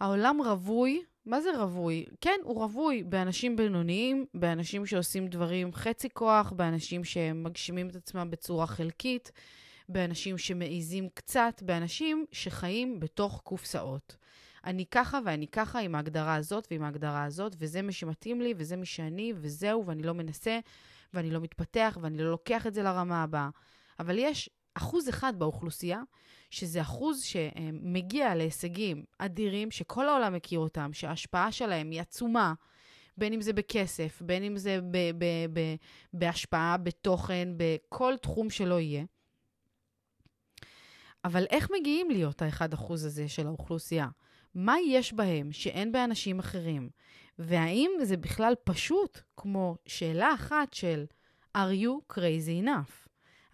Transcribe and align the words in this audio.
העולם 0.00 0.40
רווי, 0.44 1.02
מה 1.26 1.40
זה 1.40 1.50
רווי? 1.58 2.04
כן, 2.20 2.40
הוא 2.42 2.62
רווי 2.62 3.02
באנשים 3.02 3.56
בינוניים, 3.56 4.26
באנשים 4.34 4.86
שעושים 4.86 5.28
דברים 5.28 5.72
חצי 5.72 6.08
כוח, 6.10 6.52
באנשים 6.52 7.04
שמגשימים 7.04 7.88
את 7.88 7.96
עצמם 7.96 8.30
בצורה 8.30 8.66
חלקית, 8.66 9.32
באנשים 9.88 10.38
שמעיזים 10.38 11.08
קצת, 11.14 11.62
באנשים 11.62 12.26
שחיים 12.32 13.00
בתוך 13.00 13.40
קופסאות. 13.44 14.16
אני 14.64 14.86
ככה 14.86 15.18
ואני 15.24 15.48
ככה 15.48 15.80
עם 15.80 15.94
ההגדרה 15.94 16.34
הזאת 16.34 16.68
ועם 16.70 16.82
ההגדרה 16.82 17.24
הזאת, 17.24 17.56
וזה 17.58 17.82
מה 17.82 17.92
שמתאים 17.92 18.40
לי, 18.40 18.54
וזה 18.56 18.76
מי 18.76 18.86
שאני, 18.86 19.32
וזהו, 19.36 19.86
ואני 19.86 20.02
לא 20.02 20.14
מנסה, 20.14 20.58
ואני 21.14 21.30
לא 21.30 21.40
מתפתח, 21.40 21.98
ואני 22.00 22.18
לא 22.18 22.30
לוקח 22.30 22.66
את 22.66 22.74
זה 22.74 22.82
לרמה 22.82 23.22
הבאה. 23.22 23.48
אבל 23.98 24.18
יש 24.18 24.50
אחוז 24.74 25.08
אחד 25.08 25.38
באוכלוסייה, 25.38 26.00
שזה 26.50 26.80
אחוז 26.82 27.22
שמגיע 27.22 28.34
להישגים 28.34 29.04
אדירים, 29.18 29.70
שכל 29.70 30.08
העולם 30.08 30.32
מכיר 30.32 30.58
אותם, 30.58 30.90
שההשפעה 30.92 31.52
שלהם 31.52 31.90
היא 31.90 32.00
עצומה, 32.00 32.54
בין 33.16 33.32
אם 33.32 33.40
זה 33.40 33.52
בכסף, 33.52 34.22
בין 34.22 34.44
אם 34.44 34.56
זה 34.56 34.78
ב- 34.90 35.10
ב- 35.18 35.58
ב- 35.58 35.74
בהשפעה, 36.12 36.76
בתוכן, 36.76 37.48
בכל 37.56 38.14
תחום 38.16 38.50
שלא 38.50 38.80
יהיה. 38.80 39.04
אבל 41.24 41.46
איך 41.50 41.70
מגיעים 41.80 42.10
להיות 42.10 42.42
ה-1% 42.42 42.92
הזה 42.92 43.28
של 43.28 43.46
האוכלוסייה? 43.46 44.08
מה 44.54 44.74
יש 44.86 45.12
בהם 45.12 45.52
שאין 45.52 45.92
באנשים 45.92 46.38
אחרים? 46.38 46.90
והאם 47.38 47.90
זה 48.02 48.16
בכלל 48.16 48.54
פשוט 48.64 49.20
כמו 49.36 49.76
שאלה 49.86 50.34
אחת 50.34 50.72
של 50.72 51.04
are 51.56 51.82
you 51.82 52.14
crazy 52.14 52.64
enough? 52.64 53.03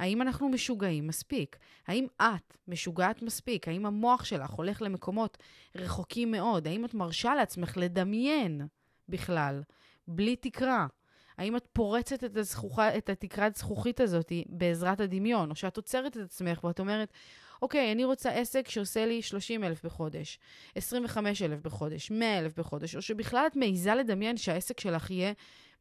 האם 0.01 0.23
אנחנו 0.23 0.49
משוגעים 0.49 1.07
מספיק? 1.07 1.59
האם 1.87 2.07
את 2.23 2.57
משוגעת 2.69 3.23
מספיק? 3.23 3.69
האם 3.69 3.87
המוח 3.87 4.25
שלך 4.25 4.51
הולך 4.51 4.83
למקומות 4.83 5.39
רחוקים 5.75 6.31
מאוד? 6.31 6.67
האם 6.67 6.85
את 6.85 6.95
מרשה 6.95 7.35
לעצמך 7.35 7.77
לדמיין 7.77 8.67
בכלל, 9.09 9.63
בלי 10.09 10.37
תקרה? 10.37 10.87
האם 11.39 11.57
את 11.57 11.67
פורצת 11.73 12.25
את, 12.25 12.37
הזכוחה, 12.37 12.97
את 12.97 13.11
התקרת 13.11 13.57
זכוכית 13.57 14.01
הזאת 14.01 14.33
בעזרת 14.47 15.01
הדמיון, 15.01 15.51
או 15.51 15.55
שאת 15.55 15.77
עוצרת 15.77 16.17
את 16.17 16.23
עצמך 16.23 16.65
ואת 16.65 16.81
אומרת, 16.81 17.13
אוקיי, 17.63 17.93
אני 17.93 18.05
רוצה 18.05 18.31
עסק 18.31 18.69
שעושה 18.69 19.07
לי 19.07 19.23
30 19.23 19.65
אלף 19.65 19.85
בחודש, 19.85 20.39
25 20.75 21.43
אלף 21.43 21.61
בחודש, 21.61 22.11
100 22.11 22.39
אלף 22.39 22.59
בחודש, 22.59 22.97
או 22.97 23.03
שבכלל 23.03 23.45
את 23.47 23.57
מעיזה 23.57 23.95
לדמיין 23.95 24.37
שהעסק 24.37 24.81
שלך 24.81 25.11
יהיה 25.11 25.33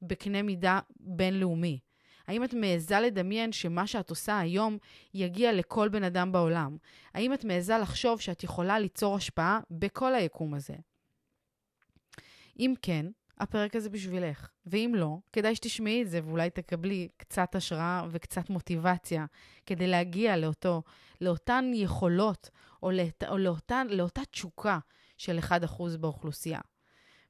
בקנה 0.02 0.42
מידה 0.42 0.80
בינלאומי. 1.00 1.80
האם 2.30 2.44
את 2.44 2.54
מעיזה 2.54 3.00
לדמיין 3.00 3.52
שמה 3.52 3.88
שאת 3.88 4.10
עושה 4.10 4.40
היום 4.40 4.78
יגיע 5.14 5.54
לכל 5.54 5.90
בן 5.90 6.04
אדם 6.04 6.32
בעולם? 6.32 6.78
האם 7.14 7.34
את 7.34 7.44
מעיזה 7.44 7.78
לחשוב 7.78 8.22
שאת 8.22 8.44
יכולה 8.44 8.80
ליצור 8.80 9.16
השפעה 9.16 9.60
בכל 9.72 10.16
היקום 10.16 10.54
הזה? 10.54 10.76
אם 12.60 12.74
כן, 12.82 13.06
הפרק 13.38 13.76
הזה 13.76 13.90
בשבילך. 13.90 14.50
ואם 14.66 14.94
לא, 14.96 15.18
כדאי 15.34 15.56
שתשמעי 15.56 16.02
את 16.02 16.10
זה 16.10 16.20
ואולי 16.24 16.50
תקבלי 16.50 17.08
קצת 17.18 17.56
השראה 17.56 18.06
וקצת 18.10 18.50
מוטיבציה 18.50 19.26
כדי 19.66 19.88
להגיע 19.88 20.38
לאותו, 20.38 20.84
לאותן 21.22 21.72
יכולות 21.74 22.50
או, 22.84 22.92
לאת, 22.92 23.24
או 23.30 23.38
לאותן, 23.38 23.88
לאותה 23.90 24.22
תשוקה 24.32 24.80
של 25.18 25.40
1% 25.40 25.98
באוכלוסייה. 26.00 26.60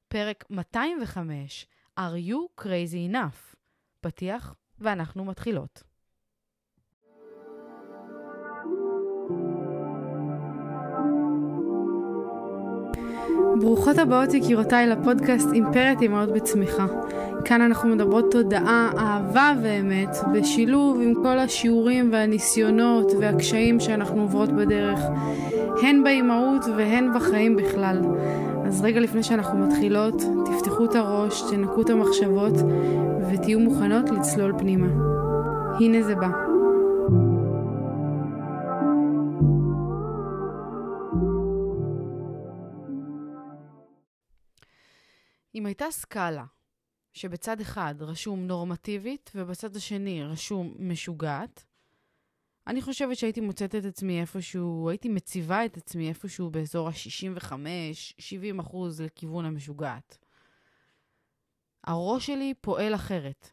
פרק 0.08 0.44
205, 0.50 1.68
are 2.00 2.30
you 2.30 2.62
crazy 2.62 3.14
enough? 3.14 3.56
פתיח 4.02 4.56
ואנחנו 4.82 5.26
מתחילות. 5.26 5.84
ברוכות 13.62 13.98
הבאות 13.98 14.34
יקירותיי 14.34 14.88
לפודקאסט 14.88 15.48
אימפרית 15.54 16.02
אמהות 16.02 16.30
בצמיחה. 16.34 16.86
כאן 17.46 17.62
אנחנו 17.62 17.90
מדברות 17.90 18.32
תודעה, 18.32 18.92
אהבה 18.98 19.54
ואמת, 19.64 20.10
בשילוב 20.34 21.00
עם 21.02 21.14
כל 21.14 21.40
השיעורים 21.40 22.10
והניסיונות 22.12 23.12
והקשיים 23.20 23.80
שאנחנו 23.80 24.22
עוברות 24.22 24.50
בדרך, 24.50 25.00
הן 25.84 26.04
באימהות 26.04 26.62
והן 26.78 27.14
בחיים 27.16 27.56
בכלל. 27.56 28.02
אז 28.66 28.82
רגע 28.82 29.00
לפני 29.00 29.24
שאנחנו 29.24 29.68
מתחילות, 29.68 30.22
תפתחו 30.46 30.86
את 30.86 30.96
הראש, 30.96 31.42
תנקו 31.52 31.82
את 31.82 31.90
המחשבות 31.90 32.54
ותהיו 33.32 33.60
מוכנות 33.60 34.10
לצלול 34.10 34.54
פנימה. 34.58 34.88
הנה 35.80 36.02
זה 36.04 36.16
בא. 36.16 36.30
אם 45.56 45.66
הייתה 45.66 45.86
סקאלה 45.92 46.44
שבצד 47.14 47.62
אחד 47.62 47.96
רשום 48.00 48.48
נורמטיבית 48.48 49.32
ובצד 49.36 49.76
השני 49.76 50.24
רשום 50.24 50.74
משוגעת, 50.80 51.66
אני 52.68 52.82
חושבת 52.82 53.18
שהייתי 53.18 53.42
מוצאת 53.42 53.76
את 53.76 53.86
עצמי 53.86 54.22
איפשהו, 54.22 54.90
הייתי 54.90 55.10
מציבה 55.10 55.66
את 55.66 55.78
עצמי 55.78 56.10
איפשהו 56.10 56.50
באזור 56.50 56.88
ה-65-70 56.88 58.62
אחוז 58.62 59.02
לכיוון 59.02 59.46
המשוגעת. 59.46 60.18
הראש 61.84 62.26
שלי 62.26 62.54
פועל 62.62 62.96
אחרת. 62.96 63.52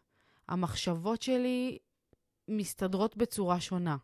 המחשבות 0.48 1.22
שלי 1.22 1.78
מסתדרות 2.48 3.16
בצורה 3.16 3.60
שונה. 3.60 3.96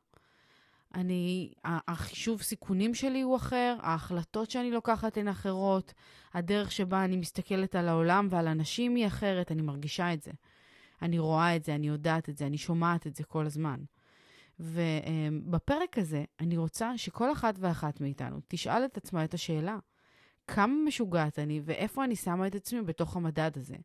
אני, 0.94 1.52
החישוב 1.64 2.42
סיכונים 2.42 2.94
שלי 2.94 3.20
הוא 3.22 3.36
אחר, 3.36 3.76
ההחלטות 3.80 4.50
שאני 4.50 4.70
לוקחת 4.70 5.16
הן 5.16 5.28
אחרות, 5.28 5.92
הדרך 6.34 6.72
שבה 6.72 7.04
אני 7.04 7.16
מסתכלת 7.16 7.74
על 7.74 7.88
העולם 7.88 8.28
ועל 8.30 8.48
אנשים 8.48 8.94
היא 8.94 9.06
אחרת, 9.06 9.52
אני 9.52 9.62
מרגישה 9.62 10.12
את 10.12 10.22
זה. 10.22 10.30
אני 11.02 11.18
רואה 11.18 11.56
את 11.56 11.64
זה, 11.64 11.74
אני 11.74 11.88
יודעת 11.88 12.28
את 12.28 12.36
זה, 12.36 12.46
אני 12.46 12.58
שומעת 12.58 13.06
את 13.06 13.16
זה 13.16 13.24
כל 13.24 13.46
הזמן. 13.46 13.80
ובפרק 14.60 15.98
הזה 15.98 16.24
אני 16.40 16.56
רוצה 16.56 16.98
שכל 16.98 17.32
אחת 17.32 17.54
ואחת 17.58 18.00
מאיתנו 18.00 18.40
תשאל 18.48 18.84
את 18.84 18.96
עצמה 18.96 19.24
את 19.24 19.34
השאלה, 19.34 19.78
כמה 20.46 20.74
משוגעת 20.86 21.38
אני 21.38 21.60
ואיפה 21.64 22.04
אני 22.04 22.16
שמה 22.16 22.46
את 22.46 22.54
עצמי 22.54 22.82
בתוך 22.82 23.16
המדד 23.16 23.50
הזה? 23.56 23.76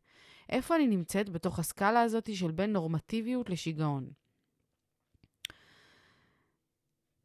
איפה 0.48 0.76
אני 0.76 0.86
נמצאת 0.86 1.28
בתוך 1.28 1.58
הסקאלה 1.58 2.02
הזאת 2.02 2.36
של 2.36 2.50
בין 2.50 2.72
נורמטיביות 2.72 3.50
לשיגעון? 3.50 4.27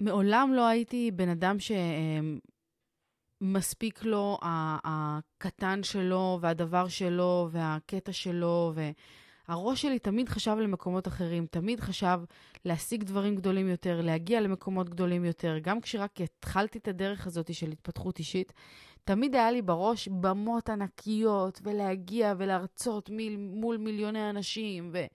מעולם 0.03 0.53
לא 0.53 0.67
הייתי 0.67 1.11
בן 1.11 1.29
אדם 1.29 1.57
שמספיק 3.41 4.03
לו 4.03 4.37
הקטן 4.83 5.83
שלו 5.83 6.37
והדבר 6.41 6.87
שלו 6.87 7.47
והקטע 7.51 8.11
שלו, 8.11 8.73
והראש 9.47 9.81
שלי 9.81 9.99
תמיד 9.99 10.29
חשב 10.29 10.55
למקומות 10.59 11.07
אחרים, 11.07 11.45
תמיד 11.45 11.79
חשב 11.79 12.19
להשיג 12.65 13.03
דברים 13.03 13.35
גדולים 13.35 13.67
יותר, 13.67 14.01
להגיע 14.01 14.41
למקומות 14.41 14.89
גדולים 14.89 15.25
יותר. 15.25 15.57
גם 15.61 15.81
כשרק 15.81 16.21
התחלתי 16.21 16.77
את 16.77 16.87
הדרך 16.87 17.27
הזאת 17.27 17.53
של 17.53 17.71
התפתחות 17.71 18.19
אישית, 18.19 18.53
תמיד 19.03 19.35
היה 19.35 19.51
לי 19.51 19.61
בראש 19.61 20.07
במות 20.07 20.69
ענקיות, 20.69 21.59
ולהגיע 21.63 22.33
ולהרצות 22.37 23.09
מול 23.37 23.77
מיליוני 23.77 24.29
אנשים, 24.29 24.89
ו... 24.93 25.05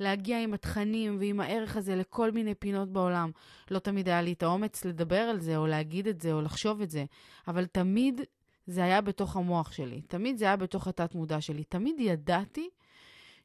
להגיע 0.00 0.42
עם 0.42 0.54
התכנים 0.54 1.16
ועם 1.20 1.40
הערך 1.40 1.76
הזה 1.76 1.96
לכל 1.96 2.30
מיני 2.30 2.54
פינות 2.54 2.92
בעולם. 2.92 3.30
לא 3.70 3.78
תמיד 3.78 4.08
היה 4.08 4.22
לי 4.22 4.32
את 4.32 4.42
האומץ 4.42 4.84
לדבר 4.84 5.20
על 5.20 5.40
זה, 5.40 5.56
או 5.56 5.66
להגיד 5.66 6.06
את 6.06 6.20
זה, 6.20 6.32
או 6.32 6.42
לחשוב 6.42 6.80
את 6.80 6.90
זה, 6.90 7.04
אבל 7.48 7.66
תמיד 7.66 8.20
זה 8.66 8.84
היה 8.84 9.00
בתוך 9.00 9.36
המוח 9.36 9.72
שלי. 9.72 10.00
תמיד 10.00 10.38
זה 10.38 10.44
היה 10.44 10.56
בתוך 10.56 10.88
התת-מודע 10.88 11.40
שלי. 11.40 11.64
תמיד 11.64 12.00
ידעתי 12.00 12.68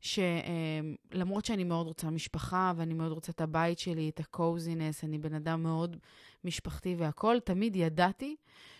שלמרות 0.02 1.46
שאני 1.46 1.64
מאוד 1.64 1.88
רוצה 1.88 2.10
משפחה, 2.10 2.74
ואני 2.76 2.94
מאוד 2.94 3.12
רוצה 3.12 3.32
את 3.32 3.42
הבית 3.42 3.80
שלי, 3.80 4.10
את 4.10 4.20
הקוזינס, 4.20 5.04
אני 5.04 5.18
בן 5.18 5.34
אדם 5.34 5.64
מאוד 5.64 5.98
משפחתי 6.44 6.96
והכול, 6.98 7.40
תמיד 7.40 7.76
ידעתי 7.76 8.36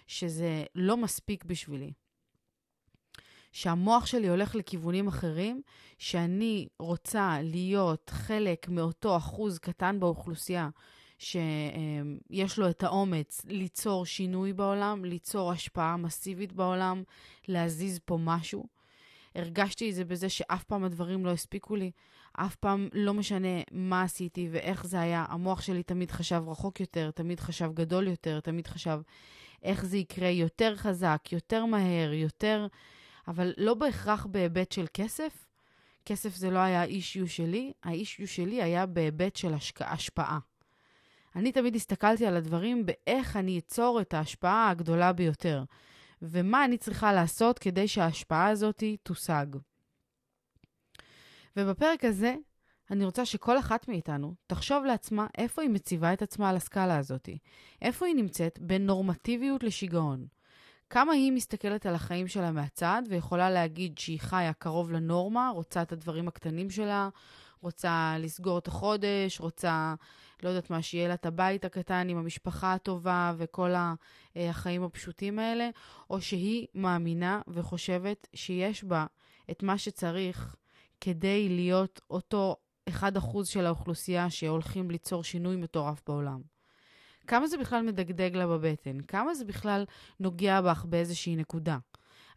שזה 0.08 0.64
לא 0.76 0.98
מספיק 0.98 1.46
בשבילי. 1.46 1.92
שהמוח 3.54 4.06
שלי 4.06 4.28
הולך 4.28 4.56
לכיוונים 4.56 5.08
אחרים, 5.08 5.62
שאני 5.98 6.68
רוצה 6.80 7.38
להיות 7.42 8.12
חלק 8.14 8.70
מאותו 8.70 9.18
אחוז 9.18 9.60
קטן 9.60 10.00
באוכלוסייה 10.00 10.70
שיש 11.20 12.58
לו 12.58 12.70
את 12.70 12.84
האומץ 12.84 13.42
ליצור 13.46 14.06
שינוי 14.06 14.54
בעולם, 14.54 15.06
ליצור 15.06 15.52
השפעה 15.52 15.98
מסיבית 15.98 16.54
בעולם, 16.54 17.04
להזיז 17.48 18.00
פה 18.06 18.18
משהו. 18.22 18.68
הרגשתי 19.36 19.90
את 19.90 19.96
זה 19.96 20.06
בזה 20.06 20.30
שאף 20.30 20.64
פעם 20.64 20.84
הדברים 20.84 21.26
לא 21.26 21.32
הספיקו 21.32 21.76
לי, 21.76 21.92
אף 22.34 22.56
פעם 22.56 22.88
לא 22.94 23.14
משנה 23.14 23.62
מה 23.72 24.02
עשיתי 24.02 24.50
ואיך 24.52 24.86
זה 24.86 25.02
היה, 25.02 25.26
המוח 25.30 25.62
שלי 25.62 25.84
תמיד 25.84 26.12
חשב 26.12 26.44
רחוק 26.48 26.80
יותר, 26.80 27.12
תמיד 27.12 27.40
חשב 27.40 27.72
גדול 27.74 28.08
יותר, 28.08 28.40
תמיד 28.40 28.68
חשב 28.68 29.00
איך 29.64 29.86
זה 29.86 29.98
יקרה 29.98 30.30
יותר 30.30 30.76
חזק, 30.76 31.22
יותר 31.32 31.66
מהר, 31.66 32.14
יותר... 32.14 32.68
אבל 33.28 33.54
לא 33.58 33.74
בהכרח 33.74 34.26
בהיבט 34.26 34.72
של 34.72 34.86
כסף. 34.94 35.46
כסף 36.06 36.36
זה 36.36 36.50
לא 36.50 36.60
היה 36.60 36.82
האישיו 36.82 37.28
שלי, 37.28 37.74
האישיו 37.84 38.28
שלי 38.28 38.64
היה 38.64 38.86
בהיבט 38.86 39.36
של 39.36 39.54
השק... 39.54 39.82
השפעה. 39.82 40.40
אני 41.36 41.52
תמיד 41.52 41.76
הסתכלתי 41.76 42.26
על 42.26 42.36
הדברים 42.36 42.86
באיך 42.86 43.38
אני 43.38 43.60
אצור 43.60 44.02
את 44.02 44.14
ההשפעה 44.14 44.70
הגדולה 44.70 45.14
ביותר. 45.14 45.64
ומה 46.22 46.66
אני 46.66 46.78
צריכה 46.78 47.14
לעשות 47.14 47.60
כדי 47.60 47.88
שההשפעה 47.88 48.48
הזאת 48.48 48.84
תושג. 49.04 49.46
ובפרק 51.58 52.06
הזה 52.06 52.36
אני 52.92 53.06
רוצה 53.06 53.26
שכל 53.26 53.60
אחת 53.60 53.88
מאיתנו 53.88 54.34
תחשוב 54.48 54.86
לעצמה 54.86 55.28
איפה 55.38 55.62
היא 55.62 55.70
מציבה 55.70 56.14
את 56.14 56.22
עצמה 56.22 56.50
על 56.50 56.56
הסקאלה 56.56 56.98
הזאת. 56.98 57.30
איפה 57.82 58.06
היא 58.06 58.16
נמצאת 58.16 58.60
בין 58.62 58.86
נורמטיביות 58.86 59.64
לשיגעון. 59.64 60.28
כמה 60.94 61.14
היא 61.14 61.32
מסתכלת 61.32 61.86
על 61.86 61.96
החיים 61.96 62.28
שלה 62.28 62.52
מהצד 62.52 63.02
ויכולה 63.10 63.50
להגיד 63.50 63.98
שהיא 63.98 64.20
חיה 64.20 64.54
קרוב 64.54 64.92
לנורמה, 64.92 65.50
רוצה 65.54 65.82
את 65.82 65.92
הדברים 65.92 66.28
הקטנים 66.28 66.70
שלה, 66.70 67.10
רוצה 67.62 68.16
לסגור 68.20 68.58
את 68.58 68.68
החודש, 68.68 69.40
רוצה, 69.40 69.96
לא 70.44 70.50
יודעת 70.50 70.70
מה, 70.70 70.82
שיהיה 70.82 71.08
לה 71.08 71.14
את 71.14 71.26
הבית 71.26 71.66
הקטן 71.66 72.10
עם 72.10 72.18
המשפחה 72.18 72.74
הטובה 72.74 73.34
וכל 73.38 73.74
אה, 73.76 73.94
החיים 74.50 74.84
הפשוטים 74.84 75.40
האלה, 75.40 75.70
או 76.10 76.22
שהיא 76.22 76.68
מאמינה 76.76 77.42
וחושבת 77.48 78.28
שיש 78.34 78.84
בה 78.84 79.06
את 79.52 79.64
מה 79.64 79.78
שצריך 79.78 80.56
כדי 81.02 81.50
להיות 81.50 82.02
אותו 82.10 82.56
1% 82.90 82.94
של 83.46 83.66
האוכלוסייה 83.66 84.30
שהולכים 84.30 84.92
ליצור 84.92 85.24
שינוי 85.24 85.56
מטורף 85.56 86.02
בעולם. 86.08 86.53
כמה 87.28 87.48
זה 87.48 87.58
בכלל 87.58 87.82
מדגדג 87.82 88.36
לה 88.36 88.48
בבטן? 88.48 89.02
כמה 89.02 89.34
זה 89.34 89.46
בכלל 89.46 89.86
נוגע 90.20 90.62
בך 90.62 90.86
באיזושהי 90.86 91.36
נקודה? 91.36 91.78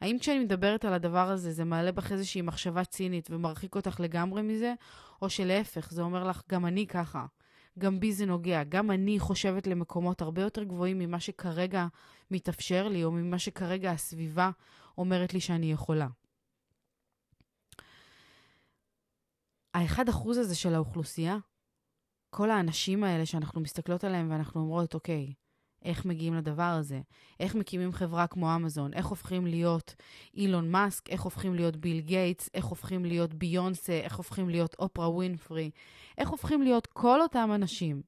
האם 0.00 0.18
כשאני 0.18 0.38
מדברת 0.38 0.84
על 0.84 0.92
הדבר 0.92 1.30
הזה, 1.30 1.52
זה 1.52 1.64
מעלה 1.64 1.92
בך 1.92 2.12
איזושהי 2.12 2.42
מחשבה 2.42 2.84
צינית 2.84 3.28
ומרחיק 3.30 3.74
אותך 3.74 4.00
לגמרי 4.00 4.42
מזה, 4.42 4.74
או 5.22 5.30
שלהפך, 5.30 5.90
זה 5.90 6.02
אומר 6.02 6.24
לך, 6.24 6.42
גם 6.50 6.66
אני 6.66 6.86
ככה, 6.86 7.26
גם 7.78 8.00
בי 8.00 8.12
זה 8.12 8.26
נוגע, 8.26 8.64
גם 8.64 8.90
אני 8.90 9.18
חושבת 9.18 9.66
למקומות 9.66 10.22
הרבה 10.22 10.42
יותר 10.42 10.62
גבוהים 10.62 10.98
ממה 10.98 11.20
שכרגע 11.20 11.86
מתאפשר 12.30 12.88
לי, 12.88 13.04
או 13.04 13.12
ממה 13.12 13.38
שכרגע 13.38 13.90
הסביבה 13.90 14.50
אומרת 14.98 15.34
לי 15.34 15.40
שאני 15.40 15.72
יכולה. 15.72 16.08
האחד 19.74 20.08
אחוז 20.08 20.38
הזה 20.38 20.54
של 20.54 20.74
האוכלוסייה, 20.74 21.38
כל 22.36 22.50
האנשים 22.50 23.04
האלה 23.04 23.26
שאנחנו 23.26 23.60
מסתכלות 23.60 24.04
עליהם 24.04 24.30
ואנחנו 24.30 24.60
אומרות, 24.60 24.94
אוקיי, 24.94 25.32
איך 25.82 26.04
מגיעים 26.04 26.34
לדבר 26.34 26.62
הזה? 26.62 27.00
איך 27.40 27.54
מקימים 27.54 27.92
חברה 27.92 28.26
כמו 28.26 28.54
אמזון? 28.54 28.94
איך 28.94 29.06
הופכים 29.06 29.46
להיות 29.46 29.94
אילון 30.34 30.70
מאסק? 30.70 31.10
איך 31.10 31.22
הופכים 31.22 31.54
להיות 31.54 31.76
ביל 31.76 32.00
גייטס? 32.00 32.50
איך 32.54 32.64
הופכים 32.64 33.04
להיות 33.04 33.34
ביונסה? 33.34 33.92
איך 33.92 34.16
הופכים 34.16 34.48
להיות 34.48 34.74
אופרה 34.78 35.10
ווינפרי? 35.10 35.70
איך 36.18 36.28
הופכים 36.28 36.62
להיות 36.62 36.86
כל 36.86 37.20
אותם 37.20 37.50
אנשים 37.54 38.02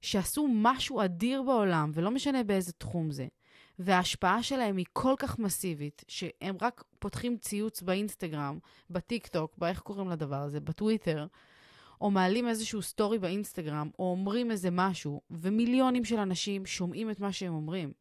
שעשו 0.00 0.48
משהו 0.52 1.04
אדיר 1.04 1.42
בעולם, 1.42 1.90
ולא 1.94 2.10
משנה 2.10 2.42
באיזה 2.42 2.72
תחום 2.72 3.10
זה, 3.10 3.26
וההשפעה 3.78 4.42
שלהם 4.42 4.76
היא 4.76 4.86
כל 4.92 5.14
כך 5.18 5.38
מסיבית, 5.38 6.04
שהם 6.08 6.56
רק 6.60 6.84
פותחים 6.98 7.36
ציוץ 7.38 7.82
באינסטגרם, 7.82 8.58
בטיק 8.90 9.26
טוק, 9.26 9.58
באיך 9.58 9.80
קוראים 9.80 10.08
לדבר 10.10 10.36
הזה, 10.36 10.60
בטוויטר, 10.60 11.26
או 12.00 12.10
מעלים 12.10 12.48
איזשהו 12.48 12.82
סטורי 12.82 13.18
באינסטגרם, 13.18 13.90
או 13.98 14.10
אומרים 14.10 14.50
איזה 14.50 14.68
משהו, 14.72 15.20
ומיליונים 15.30 16.04
של 16.04 16.18
אנשים 16.18 16.66
שומעים 16.66 17.10
את 17.10 17.20
מה 17.20 17.32
שהם 17.32 17.54
אומרים, 17.54 17.92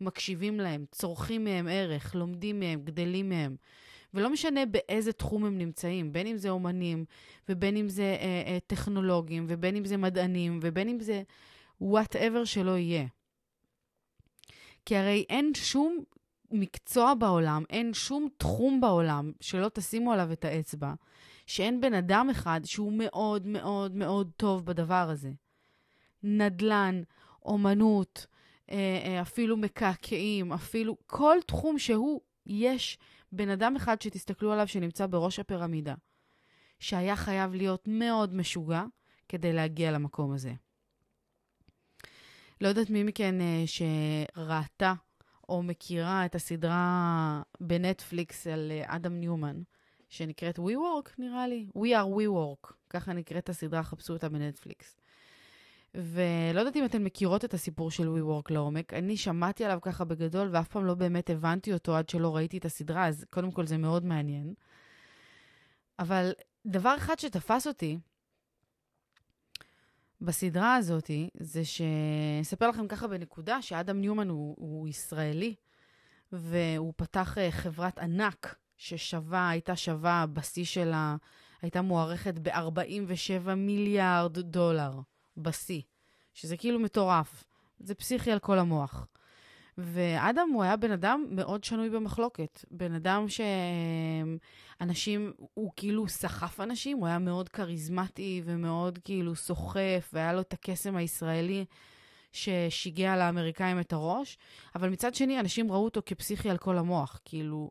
מקשיבים 0.00 0.60
להם, 0.60 0.84
צורכים 0.92 1.44
מהם 1.44 1.68
ערך, 1.70 2.14
לומדים 2.14 2.60
מהם, 2.60 2.80
גדלים 2.84 3.28
מהם. 3.28 3.56
ולא 4.14 4.30
משנה 4.30 4.66
באיזה 4.66 5.12
תחום 5.12 5.44
הם 5.44 5.58
נמצאים, 5.58 6.12
בין 6.12 6.26
אם 6.26 6.36
זה 6.36 6.50
אומנים, 6.50 7.04
ובין 7.48 7.76
אם 7.76 7.88
זה 7.88 8.16
אה, 8.20 8.42
אה, 8.46 8.58
טכנולוגים, 8.66 9.46
ובין 9.48 9.76
אם 9.76 9.84
זה 9.84 9.96
מדענים, 9.96 10.60
ובין 10.62 10.88
אם 10.88 11.00
זה 11.00 11.22
וואטאבר 11.80 12.44
שלא 12.44 12.78
יהיה. 12.78 13.06
כי 14.86 14.96
הרי 14.96 15.24
אין 15.28 15.52
שום 15.54 15.98
מקצוע 16.50 17.14
בעולם, 17.14 17.64
אין 17.70 17.94
שום 17.94 18.28
תחום 18.36 18.80
בעולם 18.80 19.32
שלא 19.40 19.68
תשימו 19.68 20.12
עליו 20.12 20.32
את 20.32 20.44
האצבע, 20.44 20.94
שאין 21.48 21.80
בן 21.80 21.94
אדם 21.94 22.30
אחד 22.30 22.60
שהוא 22.64 22.92
מאוד 22.92 23.46
מאוד 23.46 23.94
מאוד 23.94 24.30
טוב 24.36 24.64
בדבר 24.64 25.08
הזה. 25.10 25.30
נדל"ן, 26.22 27.02
אומנות, 27.44 28.26
אה, 28.70 28.76
אה, 29.04 29.20
אפילו 29.20 29.56
מקעקעים, 29.56 30.52
אפילו 30.52 30.96
כל 31.06 31.36
תחום 31.46 31.78
שהוא, 31.78 32.20
יש 32.46 32.98
בן 33.32 33.48
אדם 33.48 33.76
אחד 33.76 34.02
שתסתכלו 34.02 34.52
עליו 34.52 34.68
שנמצא 34.68 35.06
בראש 35.06 35.38
הפירמידה, 35.38 35.94
שהיה 36.78 37.16
חייב 37.16 37.54
להיות 37.54 37.88
מאוד 37.88 38.34
משוגע 38.34 38.84
כדי 39.28 39.52
להגיע 39.52 39.92
למקום 39.92 40.32
הזה. 40.32 40.52
לא 42.60 42.68
יודעת 42.68 42.90
מי 42.90 43.02
מכן 43.02 43.40
אה, 43.40 43.64
שראתה 43.66 44.94
או 45.48 45.62
מכירה 45.62 46.26
את 46.26 46.34
הסדרה 46.34 47.42
בנטפליקס 47.60 48.46
על 48.46 48.72
אדם 48.86 49.20
ניומן, 49.20 49.62
שנקראת 50.08 50.58
WeWork, 50.58 51.10
נראה 51.18 51.46
לי. 51.46 51.66
We 51.76 51.88
are 51.88 52.18
WeWork, 52.18 52.72
ככה 52.90 53.12
נקראת 53.12 53.48
הסדרה, 53.48 53.82
חפשו 53.82 54.12
אותה 54.12 54.28
בנטפליקס. 54.28 54.96
ולא 55.94 56.60
יודעת 56.60 56.76
אם 56.76 56.84
אתן 56.84 57.04
מכירות 57.04 57.44
את 57.44 57.54
הסיפור 57.54 57.90
של 57.90 58.08
WeWork 58.08 58.52
לעומק. 58.52 58.94
אני 58.94 59.16
שמעתי 59.16 59.64
עליו 59.64 59.78
ככה 59.82 60.04
בגדול, 60.04 60.48
ואף 60.52 60.68
פעם 60.68 60.86
לא 60.86 60.94
באמת 60.94 61.30
הבנתי 61.30 61.72
אותו 61.72 61.96
עד 61.96 62.08
שלא 62.08 62.36
ראיתי 62.36 62.58
את 62.58 62.64
הסדרה, 62.64 63.06
אז 63.06 63.24
קודם 63.30 63.50
כל 63.50 63.66
זה 63.66 63.78
מאוד 63.78 64.04
מעניין. 64.04 64.54
אבל 65.98 66.32
דבר 66.66 66.94
אחד 66.96 67.18
שתפס 67.18 67.66
אותי 67.66 67.98
בסדרה 70.20 70.74
הזאת, 70.74 71.10
זה 71.40 71.64
ש... 71.64 71.82
אספר 72.42 72.68
לכם 72.68 72.88
ככה 72.88 73.08
בנקודה, 73.08 73.62
שאדם 73.62 74.00
ניומן 74.00 74.28
הוא, 74.28 74.56
הוא 74.58 74.88
ישראלי, 74.88 75.54
והוא 76.32 76.92
פתח 76.96 77.38
אה, 77.38 77.50
חברת 77.50 77.98
ענק 77.98 78.54
ששווה, 78.78 79.48
הייתה 79.48 79.76
שווה, 79.76 80.26
בשיא 80.32 80.64
שלה 80.64 81.16
הייתה 81.62 81.82
מוערכת 81.82 82.34
ב-47 82.38 83.54
מיליארד 83.56 84.38
דולר, 84.38 84.92
בשיא, 85.36 85.82
שזה 86.34 86.56
כאילו 86.56 86.80
מטורף. 86.80 87.44
זה 87.80 87.94
פסיכי 87.94 88.32
על 88.32 88.38
כל 88.38 88.58
המוח. 88.58 89.06
ואדם 89.78 90.48
הוא 90.54 90.62
היה 90.62 90.76
בן 90.76 90.90
אדם 90.90 91.24
מאוד 91.30 91.64
שנוי 91.64 91.90
במחלוקת. 91.90 92.64
בן 92.70 92.94
אדם 92.94 93.26
שאנשים, 94.80 95.32
הוא 95.54 95.72
כאילו 95.76 96.08
סחף 96.08 96.60
אנשים, 96.60 96.98
הוא 96.98 97.06
היה 97.06 97.18
מאוד 97.18 97.48
כריזמטי 97.48 98.42
ומאוד 98.44 98.98
כאילו 99.04 99.34
סוחף, 99.34 100.10
והיה 100.12 100.32
לו 100.32 100.40
את 100.40 100.52
הקסם 100.52 100.96
הישראלי 100.96 101.64
ששיגע 102.32 103.16
לאמריקאים 103.16 103.80
את 103.80 103.92
הראש, 103.92 104.38
אבל 104.74 104.88
מצד 104.88 105.14
שני, 105.14 105.40
אנשים 105.40 105.72
ראו 105.72 105.84
אותו 105.84 106.02
כפסיכי 106.06 106.50
על 106.50 106.58
כל 106.58 106.78
המוח. 106.78 107.20
כאילו, 107.24 107.70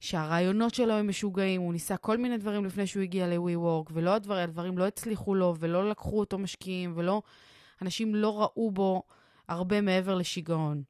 שהרעיונות 0.00 0.74
שלו 0.74 0.94
הם 0.94 1.08
משוגעים, 1.08 1.60
הוא 1.60 1.72
ניסה 1.72 1.96
כל 1.96 2.16
מיני 2.16 2.38
דברים 2.38 2.64
לפני 2.64 2.86
שהוא 2.86 3.02
הגיע 3.02 3.26
ל-WeWork, 3.26 3.90
ולא 3.92 4.14
הדברים, 4.14 4.42
הדברים 4.42 4.78
לא 4.78 4.86
הצליחו 4.86 5.34
לו, 5.34 5.54
ולא 5.58 5.90
לקחו 5.90 6.18
אותו 6.18 6.38
משקיעים, 6.38 6.92
ולא... 6.96 7.22
אנשים 7.82 8.14
לא 8.14 8.40
ראו 8.40 8.70
בו 8.70 9.02
הרבה 9.48 9.80
מעבר 9.80 10.14
לשיגעון. 10.14 10.82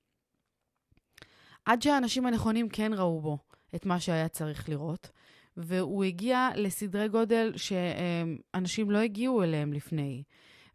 עד 1.65 1.83
שהאנשים 1.83 2.27
הנכונים 2.27 2.69
כן 2.69 2.93
ראו 2.95 3.21
בו 3.21 3.39
את 3.75 3.87
מה 3.87 4.01
שהיה 4.01 4.29
צריך 4.29 4.69
לראות, 4.69 5.11
והוא 5.57 6.05
הגיע 6.05 6.49
לסדרי 6.57 7.09
גודל 7.09 7.53
שאנשים 7.57 8.91
לא 8.91 8.99
הגיעו 8.99 9.43
אליהם 9.43 9.73
לפני. 9.73 10.23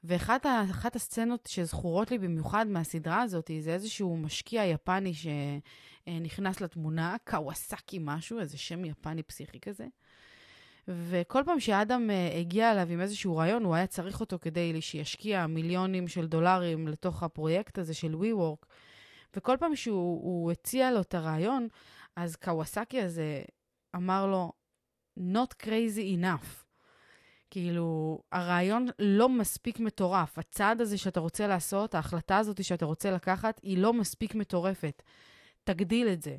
ואחת 0.08 0.96
הסצנות 0.96 1.48
שזכורות 1.52 2.12
לי 2.12 2.18
במיוחד 2.18 2.68
מהסדרה 2.68 3.22
הזאת, 3.22 3.52
זה 3.60 3.74
איזשהו 3.74 4.18
משקיע 4.18 4.66
יפני 4.66 5.12
שנכנס 5.14 6.62
לתמונה, 6.62 7.16
קוואסקי 7.24 7.98
משהו, 8.02 8.40
איזה 8.40 8.58
שם 8.58 8.86
יפני 8.86 9.24
פסיכי 9.24 9.60
כזה. 9.60 9.88
וכל 10.88 11.42
פעם 11.46 11.60
שאדם 11.60 12.10
אה, 12.10 12.40
הגיע 12.40 12.72
אליו 12.72 12.92
עם 12.92 13.02
איזשהו 13.02 13.38
רעיון, 13.38 13.64
הוא 13.64 13.76
היה 13.76 13.88
צריך 13.88 14.20
אותו 14.20 14.38
כדי 14.42 14.82
שישקיע 14.82 15.48
מיליונים 15.48 16.08
של 16.08 16.28
דולרים 16.28 16.88
לתוך 16.88 17.24
הפרויקט 17.24 17.78
הזה 17.78 17.94
של 17.94 18.14
WeWork. 18.14 18.66
וכל 19.36 19.58
פעם 19.60 19.76
שהוא 19.76 20.52
הציע 20.52 20.92
לו 20.92 21.02
את 21.02 21.14
הרעיון, 21.14 21.68
אז 22.16 22.36
קוואסקי 22.36 23.02
הזה 23.02 23.44
אמר 23.96 24.28
לו, 24.28 24.52
not 25.20 25.66
crazy 25.66 26.20
enough. 26.20 26.65
כאילו, 27.56 28.20
הרעיון 28.32 28.88
לא 29.00 29.30
מספיק 29.30 29.80
מטורף. 29.80 30.40
הצעד 30.40 30.82
הזה 30.82 30.98
שאתה 30.98 31.20
רוצה 31.20 31.48
לעשות, 31.48 31.96
ההחלטה 31.96 32.38
הזאת 32.38 32.64
שאתה 32.64 32.86
רוצה 32.86 33.12
לקחת, 33.12 33.60
היא 33.64 33.78
לא 33.78 33.94
מספיק 33.94 34.36
מטורפת. 34.36 35.04
תגדיל 35.64 36.08
את 36.08 36.22
זה. 36.22 36.38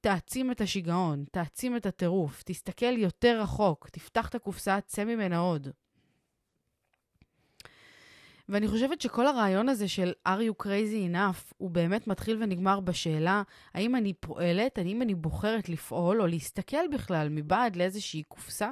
תעצים 0.00 0.50
את 0.50 0.60
השיגעון, 0.60 1.24
תעצים 1.32 1.76
את 1.76 1.86
הטירוף, 1.86 2.42
תסתכל 2.46 2.98
יותר 2.98 3.40
רחוק, 3.40 3.88
תפתח 3.88 4.28
את 4.28 4.34
הקופסה, 4.34 4.80
צא 4.80 5.04
ממנה 5.04 5.38
עוד. 5.38 5.68
ואני 8.48 8.68
חושבת 8.68 9.00
שכל 9.00 9.26
הרעיון 9.26 9.68
הזה 9.68 9.88
של 9.88 10.12
are 10.28 10.40
you 10.50 10.64
crazy 10.64 11.14
enough, 11.14 11.52
הוא 11.56 11.70
באמת 11.70 12.06
מתחיל 12.06 12.42
ונגמר 12.42 12.80
בשאלה 12.80 13.42
האם 13.74 13.96
אני 13.96 14.14
פועלת, 14.14 14.78
האם 14.78 15.02
אני 15.02 15.14
בוחרת 15.14 15.68
לפעול 15.68 16.22
או 16.22 16.26
להסתכל 16.26 16.88
בכלל 16.92 17.28
מבעד 17.28 17.76
לאיזושהי 17.76 18.22
קופסה 18.22 18.70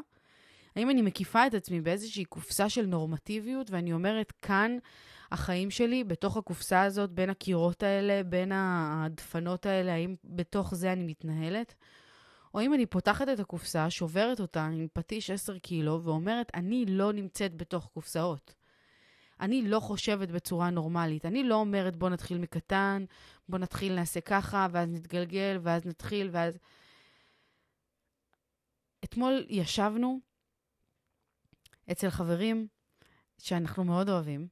האם 0.76 0.90
אני 0.90 1.02
מקיפה 1.02 1.46
את 1.46 1.54
עצמי 1.54 1.80
באיזושהי 1.80 2.24
קופסה 2.24 2.68
של 2.68 2.86
נורמטיביות, 2.86 3.70
ואני 3.70 3.92
אומרת, 3.92 4.32
כאן 4.42 4.78
החיים 5.32 5.70
שלי 5.70 6.04
בתוך 6.04 6.36
הקופסה 6.36 6.82
הזאת, 6.82 7.10
בין 7.10 7.30
הקירות 7.30 7.82
האלה, 7.82 8.22
בין 8.22 8.52
הדפנות 8.54 9.66
האלה, 9.66 9.92
האם 9.92 10.14
בתוך 10.24 10.74
זה 10.74 10.92
אני 10.92 11.04
מתנהלת? 11.04 11.74
או 12.54 12.60
אם 12.60 12.74
אני 12.74 12.86
פותחת 12.86 13.28
את 13.28 13.40
הקופסה, 13.40 13.90
שוברת 13.90 14.40
אותה 14.40 14.66
עם 14.66 14.86
פטיש 14.92 15.30
10 15.30 15.58
קילו 15.58 16.02
ואומרת, 16.02 16.50
אני 16.54 16.86
לא 16.86 17.12
נמצאת 17.12 17.54
בתוך 17.56 17.90
קופסאות. 17.94 18.54
אני 19.40 19.62
לא 19.62 19.80
חושבת 19.80 20.28
בצורה 20.28 20.70
נורמלית. 20.70 21.24
אני 21.24 21.44
לא 21.44 21.54
אומרת, 21.54 21.96
בוא 21.96 22.08
נתחיל 22.08 22.38
מקטן, 22.38 23.04
בוא 23.48 23.58
נתחיל, 23.58 23.94
נעשה 23.94 24.20
ככה, 24.20 24.66
ואז 24.72 24.88
נתגלגל, 24.88 25.58
ואז 25.62 25.86
נתחיל, 25.86 26.28
ואז... 26.32 26.58
אתמול 29.04 29.46
ישבנו 29.48 30.20
אצל 31.92 32.10
חברים 32.10 32.66
שאנחנו 33.38 33.84
מאוד 33.84 34.08
אוהבים, 34.08 34.48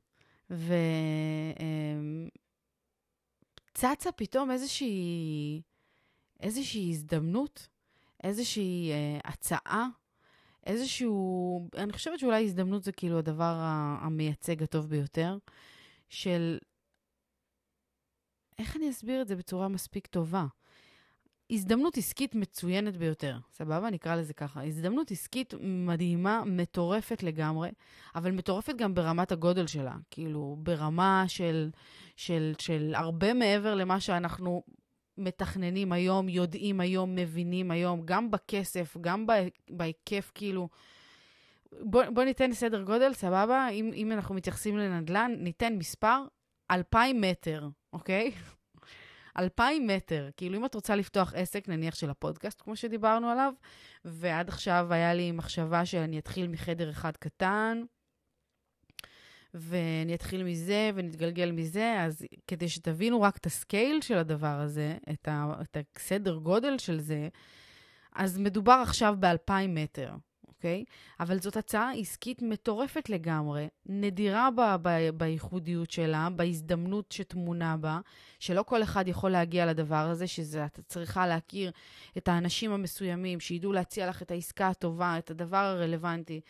וצצה 3.73 4.13
פתאום 4.17 4.51
איזושהי, 4.51 5.63
איזושהי 6.41 6.91
הזדמנות, 6.91 7.69
איזושהי 8.25 8.93
אה, 8.93 9.19
הצעה, 9.25 9.89
איזשהו, 10.67 11.69
אני 11.77 11.93
חושבת 11.93 12.19
שאולי 12.19 12.45
הזדמנות 12.45 12.85
זה 12.85 12.93
כאילו 12.93 13.19
הדבר 13.19 13.55
המייצג 14.01 14.63
הטוב 14.63 14.89
ביותר, 14.89 15.39
של, 16.09 16.59
איך 18.59 18.77
אני 18.77 18.91
אסביר 18.91 19.23
את 19.23 19.29
זה 19.29 19.37
בצורה 19.37 19.69
מספיק 19.69 20.07
טובה? 20.07 20.47
הזדמנות 21.51 21.97
עסקית 21.97 22.35
מצוינת 22.35 22.97
ביותר, 22.97 23.39
סבבה? 23.53 23.91
נקרא 23.91 24.17
לזה 24.17 24.35
ככה. 24.35 24.65
הזדמנות 24.65 25.11
עסקית 25.11 25.55
מדהימה, 25.61 26.43
מטורפת 26.47 27.23
לגמרי, 27.23 27.71
אבל 28.15 28.31
מטורפת 28.31 28.75
גם 28.77 28.95
ברמת 28.95 29.33
הגודל 29.33 29.67
שלה. 29.67 29.95
כאילו, 30.11 30.57
ברמה 30.59 31.25
של, 31.29 31.71
של, 32.17 32.53
של 32.59 32.93
הרבה 32.95 33.35
מעבר 33.35 33.75
למה 33.75 34.01
שאנחנו 34.01 34.63
מתכננים 35.19 35.93
היום, 35.93 36.29
יודעים 36.29 36.81
היום, 36.81 37.15
מבינים 37.15 37.71
היום, 37.71 38.03
גם 38.05 38.31
בכסף, 38.31 38.97
גם 39.01 39.27
בהיקף, 39.71 40.31
כאילו... 40.35 40.69
בוא, 41.81 42.03
בוא 42.15 42.25
ניתן 42.25 42.53
סדר 42.53 42.83
גודל, 42.83 43.13
סבבה? 43.13 43.69
אם, 43.69 43.91
אם 43.95 44.13
אנחנו 44.13 44.35
מתייחסים 44.35 44.77
לנדל"ן, 44.79 45.33
ניתן 45.39 45.73
מספר 45.79 46.23
2,000 46.71 47.21
מטר, 47.21 47.69
אוקיי? 47.93 48.33
2,000 49.39 49.87
מטר. 49.87 50.29
כאילו, 50.37 50.59
אם 50.59 50.65
את 50.65 50.75
רוצה 50.75 50.97
לפתוח 50.97 51.33
עסק, 51.35 51.69
נניח 51.69 51.95
של 51.95 52.11
הפודקאסט, 52.11 52.61
כמו 52.61 52.77
שדיברנו 52.77 53.29
עליו, 53.29 53.53
ועד 54.05 54.49
עכשיו 54.49 54.87
היה 54.91 55.15
לי 55.15 55.33
מחשבה 55.33 55.87
שאני 55.87 56.19
אתחיל 56.19 56.49
מחדר 56.49 56.91
אחד 56.91 57.17
קטן, 57.17 57.83
ואני 59.55 60.15
אתחיל 60.15 60.45
מזה 60.45 60.91
ונתגלגל 60.95 61.53
מזה, 61.53 61.97
אז 62.01 62.27
כדי 62.47 62.69
שתבינו 62.69 63.23
רק 63.23 63.37
את 63.37 63.47
ה 63.47 63.56
scale 63.56 64.01
של 64.01 64.19
הדבר 64.19 64.61
הזה, 64.61 64.97
את, 65.13 65.29
ה, 65.29 65.53
את 65.63 65.77
הסדר 65.97 66.37
גודל 66.37 66.79
של 66.79 67.01
זה, 67.01 67.29
אז 68.15 68.39
מדובר 68.39 68.81
עכשיו 68.83 69.15
ב-2,000 69.21 69.69
מטר. 69.69 70.15
אוקיי? 70.57 70.85
אבל 71.21 71.39
זאת 71.41 71.57
הצעה 71.57 71.93
עסקית 71.93 72.43
מטורפת 72.43 73.09
לגמרי, 73.09 73.69
נדירה 73.87 74.49
ב- 74.51 74.77
ב- 74.83 75.11
בייחודיות 75.15 75.91
שלה, 75.91 76.29
בהזדמנות 76.37 77.13
שטמונה 77.13 77.77
בה, 77.77 78.01
שלא 78.39 78.63
כל 78.63 78.83
אחד 78.83 79.09
יכול 79.09 79.31
להגיע 79.31 79.67
לדבר 79.67 79.97
הזה, 79.97 80.27
שזה, 80.27 80.65
את 80.65 80.81
צריכה 80.87 81.27
להכיר 81.27 81.71
את 82.19 82.29
האנשים 82.29 82.73
המסוימים, 82.73 83.41
שידעו 83.41 83.73
להציע 83.73 84.09
לך 84.09 84.23
את 84.23 84.31
העסקה 84.31 84.69
הטובה, 84.69 85.19
את 85.19 85.31
הדבר 85.31 85.57
הרלוונטי. 85.57 86.41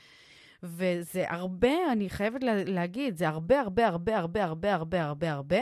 וזה 0.63 1.25
הרבה, 1.29 1.93
אני 1.93 2.11
חייבת 2.11 2.43
לה, 2.43 2.65
להגיד, 2.65 3.17
זה 3.17 3.29
הרבה, 3.29 3.61
הרבה, 3.61 3.87
הרבה, 3.87 4.19
הרבה, 4.19 4.45
הרבה, 4.45 4.75
הרבה, 4.75 5.03
הרבה, 5.05 5.33
הרבה, 5.33 5.61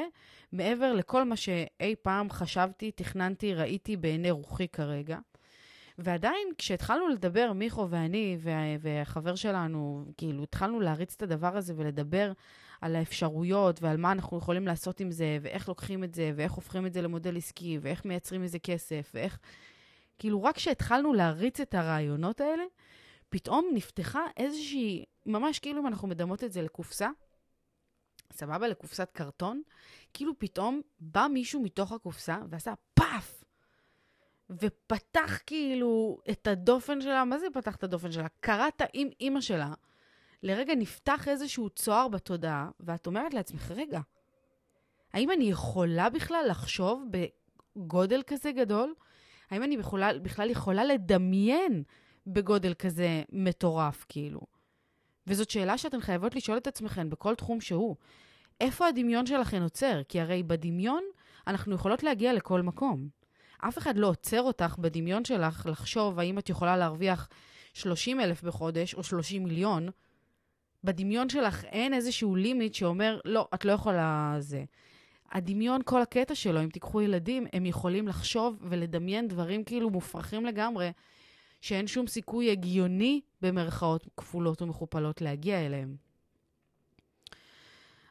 מעבר 0.52 0.92
לכל 0.92 1.24
מה 1.24 1.36
שאי 1.36 1.94
פעם 2.02 2.30
חשבתי, 2.30 2.90
תכננתי, 2.90 3.54
ראיתי 3.54 3.96
בעיני 3.96 4.30
רוחי 4.30 4.68
כרגע. 4.68 5.18
ועדיין, 5.98 6.48
כשהתחלנו 6.58 7.08
לדבר, 7.08 7.52
מיכו 7.54 7.90
ואני 7.90 8.38
והחבר 8.80 9.34
שלנו, 9.34 10.04
כאילו, 10.16 10.42
התחלנו 10.42 10.80
להריץ 10.80 11.14
את 11.14 11.22
הדבר 11.22 11.56
הזה 11.56 11.74
ולדבר 11.76 12.32
על 12.80 12.96
האפשרויות 12.96 13.82
ועל 13.82 13.96
מה 13.96 14.12
אנחנו 14.12 14.38
יכולים 14.38 14.66
לעשות 14.66 15.00
עם 15.00 15.10
זה, 15.10 15.38
ואיך 15.42 15.68
לוקחים 15.68 16.04
את 16.04 16.14
זה, 16.14 16.32
ואיך 16.36 16.52
הופכים 16.52 16.86
את 16.86 16.92
זה 16.92 17.02
למודל 17.02 17.36
עסקי, 17.36 17.78
ואיך 17.82 18.04
מייצרים 18.04 18.42
מזה 18.42 18.58
כסף, 18.58 19.10
ואיך... 19.14 19.38
כאילו, 20.18 20.42
רק 20.42 20.54
כשהתחלנו 20.54 21.12
להריץ 21.12 21.60
את 21.60 21.74
הרעיונות 21.74 22.40
האלה, 22.40 22.64
פתאום 23.28 23.70
נפתחה 23.74 24.20
איזושהי, 24.36 25.04
ממש 25.26 25.58
כאילו 25.58 25.80
אם 25.80 25.86
אנחנו 25.86 26.08
מדמות 26.08 26.44
את 26.44 26.52
זה 26.52 26.62
לקופסה, 26.62 27.08
סבבה? 28.32 28.68
לקופסת 28.68 29.10
קרטון, 29.12 29.62
כאילו 30.14 30.38
פתאום 30.38 30.80
בא 31.00 31.26
מישהו 31.32 31.62
מתוך 31.62 31.92
הקופסה 31.92 32.38
ועשה 32.48 32.72
פאף! 32.94 33.43
ופתח 34.50 35.38
כאילו 35.46 36.18
את 36.30 36.46
הדופן 36.46 37.00
שלה, 37.00 37.24
מה 37.24 37.38
זה 37.38 37.46
פתח 37.52 37.76
את 37.76 37.84
הדופן 37.84 38.12
שלה? 38.12 38.26
קראת 38.40 38.82
עם 38.92 39.08
אימא 39.20 39.40
שלה, 39.40 39.72
לרגע 40.42 40.74
נפתח 40.74 41.28
איזשהו 41.28 41.70
צוהר 41.70 42.08
בתודעה, 42.08 42.70
ואת 42.80 43.06
אומרת 43.06 43.34
לעצמך, 43.34 43.70
רגע, 43.70 44.00
האם 45.12 45.30
אני 45.30 45.44
יכולה 45.44 46.10
בכלל 46.10 46.44
לחשוב 46.48 47.04
בגודל 47.76 48.22
כזה 48.26 48.52
גדול? 48.52 48.94
האם 49.50 49.62
אני 49.62 49.76
בכלל, 49.76 50.18
בכלל 50.18 50.50
יכולה 50.50 50.84
לדמיין 50.84 51.82
בגודל 52.26 52.74
כזה 52.74 53.22
מטורף, 53.32 54.04
כאילו? 54.08 54.40
וזאת 55.26 55.50
שאלה 55.50 55.78
שאתן 55.78 56.00
חייבות 56.00 56.34
לשאול 56.34 56.58
את 56.58 56.66
עצמכן 56.66 57.10
בכל 57.10 57.34
תחום 57.34 57.60
שהוא. 57.60 57.96
איפה 58.60 58.86
הדמיון 58.86 59.26
שלכן 59.26 59.62
עוצר? 59.62 60.02
כי 60.08 60.20
הרי 60.20 60.42
בדמיון 60.42 61.04
אנחנו 61.46 61.74
יכולות 61.74 62.02
להגיע 62.02 62.32
לכל 62.32 62.62
מקום. 62.62 63.08
אף 63.68 63.78
אחד 63.78 63.96
לא 63.96 64.06
עוצר 64.06 64.42
אותך 64.42 64.76
בדמיון 64.78 65.24
שלך 65.24 65.66
לחשוב 65.70 66.20
האם 66.20 66.38
את 66.38 66.48
יכולה 66.48 66.76
להרוויח 66.76 67.28
30 67.74 68.20
אלף 68.20 68.42
בחודש 68.42 68.94
או 68.94 69.02
30 69.02 69.44
מיליון. 69.44 69.88
בדמיון 70.84 71.28
שלך 71.28 71.64
אין 71.64 71.94
איזשהו 71.94 72.36
לימיט 72.36 72.74
שאומר, 72.74 73.20
לא, 73.24 73.48
את 73.54 73.64
לא 73.64 73.72
יכולה 73.72 74.36
זה. 74.38 74.64
הדמיון, 75.32 75.80
כל 75.84 76.02
הקטע 76.02 76.34
שלו, 76.34 76.62
אם 76.62 76.68
תיקחו 76.68 77.02
ילדים, 77.02 77.46
הם 77.52 77.66
יכולים 77.66 78.08
לחשוב 78.08 78.58
ולדמיין 78.62 79.28
דברים 79.28 79.64
כאילו 79.64 79.90
מופרכים 79.90 80.46
לגמרי, 80.46 80.92
שאין 81.60 81.86
שום 81.86 82.06
סיכוי 82.06 82.50
הגיוני, 82.50 83.20
במרכאות 83.42 84.08
כפולות 84.16 84.62
ומכופלות, 84.62 85.20
להגיע 85.20 85.66
אליהם. 85.66 85.96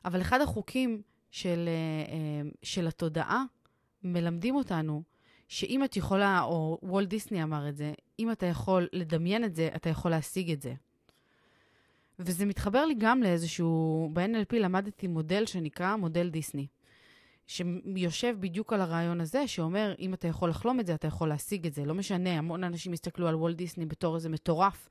אבל 0.05 0.21
אחד 0.21 0.41
החוקים 0.41 1.01
של, 1.31 1.65
אה, 1.67 2.13
אה, 2.13 2.49
של 2.63 2.87
התודעה 2.87 3.43
מלמדים 4.03 4.55
אותנו 4.55 5.03
שאם 5.53 5.83
את 5.83 5.97
יכולה, 5.97 6.41
או 6.41 6.77
וולט 6.83 7.07
דיסני 7.07 7.43
אמר 7.43 7.69
את 7.69 7.77
זה, 7.77 7.93
אם 8.19 8.31
אתה 8.31 8.45
יכול 8.45 8.87
לדמיין 8.93 9.43
את 9.43 9.55
זה, 9.55 9.69
אתה 9.75 9.89
יכול 9.89 10.11
להשיג 10.11 10.51
את 10.51 10.61
זה. 10.61 10.73
וזה 12.19 12.45
מתחבר 12.45 12.85
לי 12.85 12.95
גם 12.97 13.23
לאיזשהו, 13.23 14.09
ב-NLP 14.13 14.55
למדתי 14.55 15.07
מודל 15.07 15.45
שנקרא 15.45 15.95
מודל 15.95 16.29
דיסני, 16.29 16.67
שיושב 17.47 18.35
בדיוק 18.39 18.73
על 18.73 18.81
הרעיון 18.81 19.21
הזה, 19.21 19.47
שאומר, 19.47 19.93
אם 19.99 20.13
אתה 20.13 20.27
יכול 20.27 20.49
לחלום 20.49 20.79
את 20.79 20.85
זה, 20.85 20.93
אתה 20.93 21.07
יכול 21.07 21.29
להשיג 21.29 21.65
את 21.65 21.73
זה. 21.73 21.85
לא 21.85 21.93
משנה, 21.93 22.37
המון 22.37 22.63
אנשים 22.63 22.93
הסתכלו 22.93 23.27
על 23.27 23.35
וולט 23.35 23.55
דיסני 23.55 23.85
בתור 23.85 24.15
איזה 24.15 24.29
מטורף. 24.29 24.89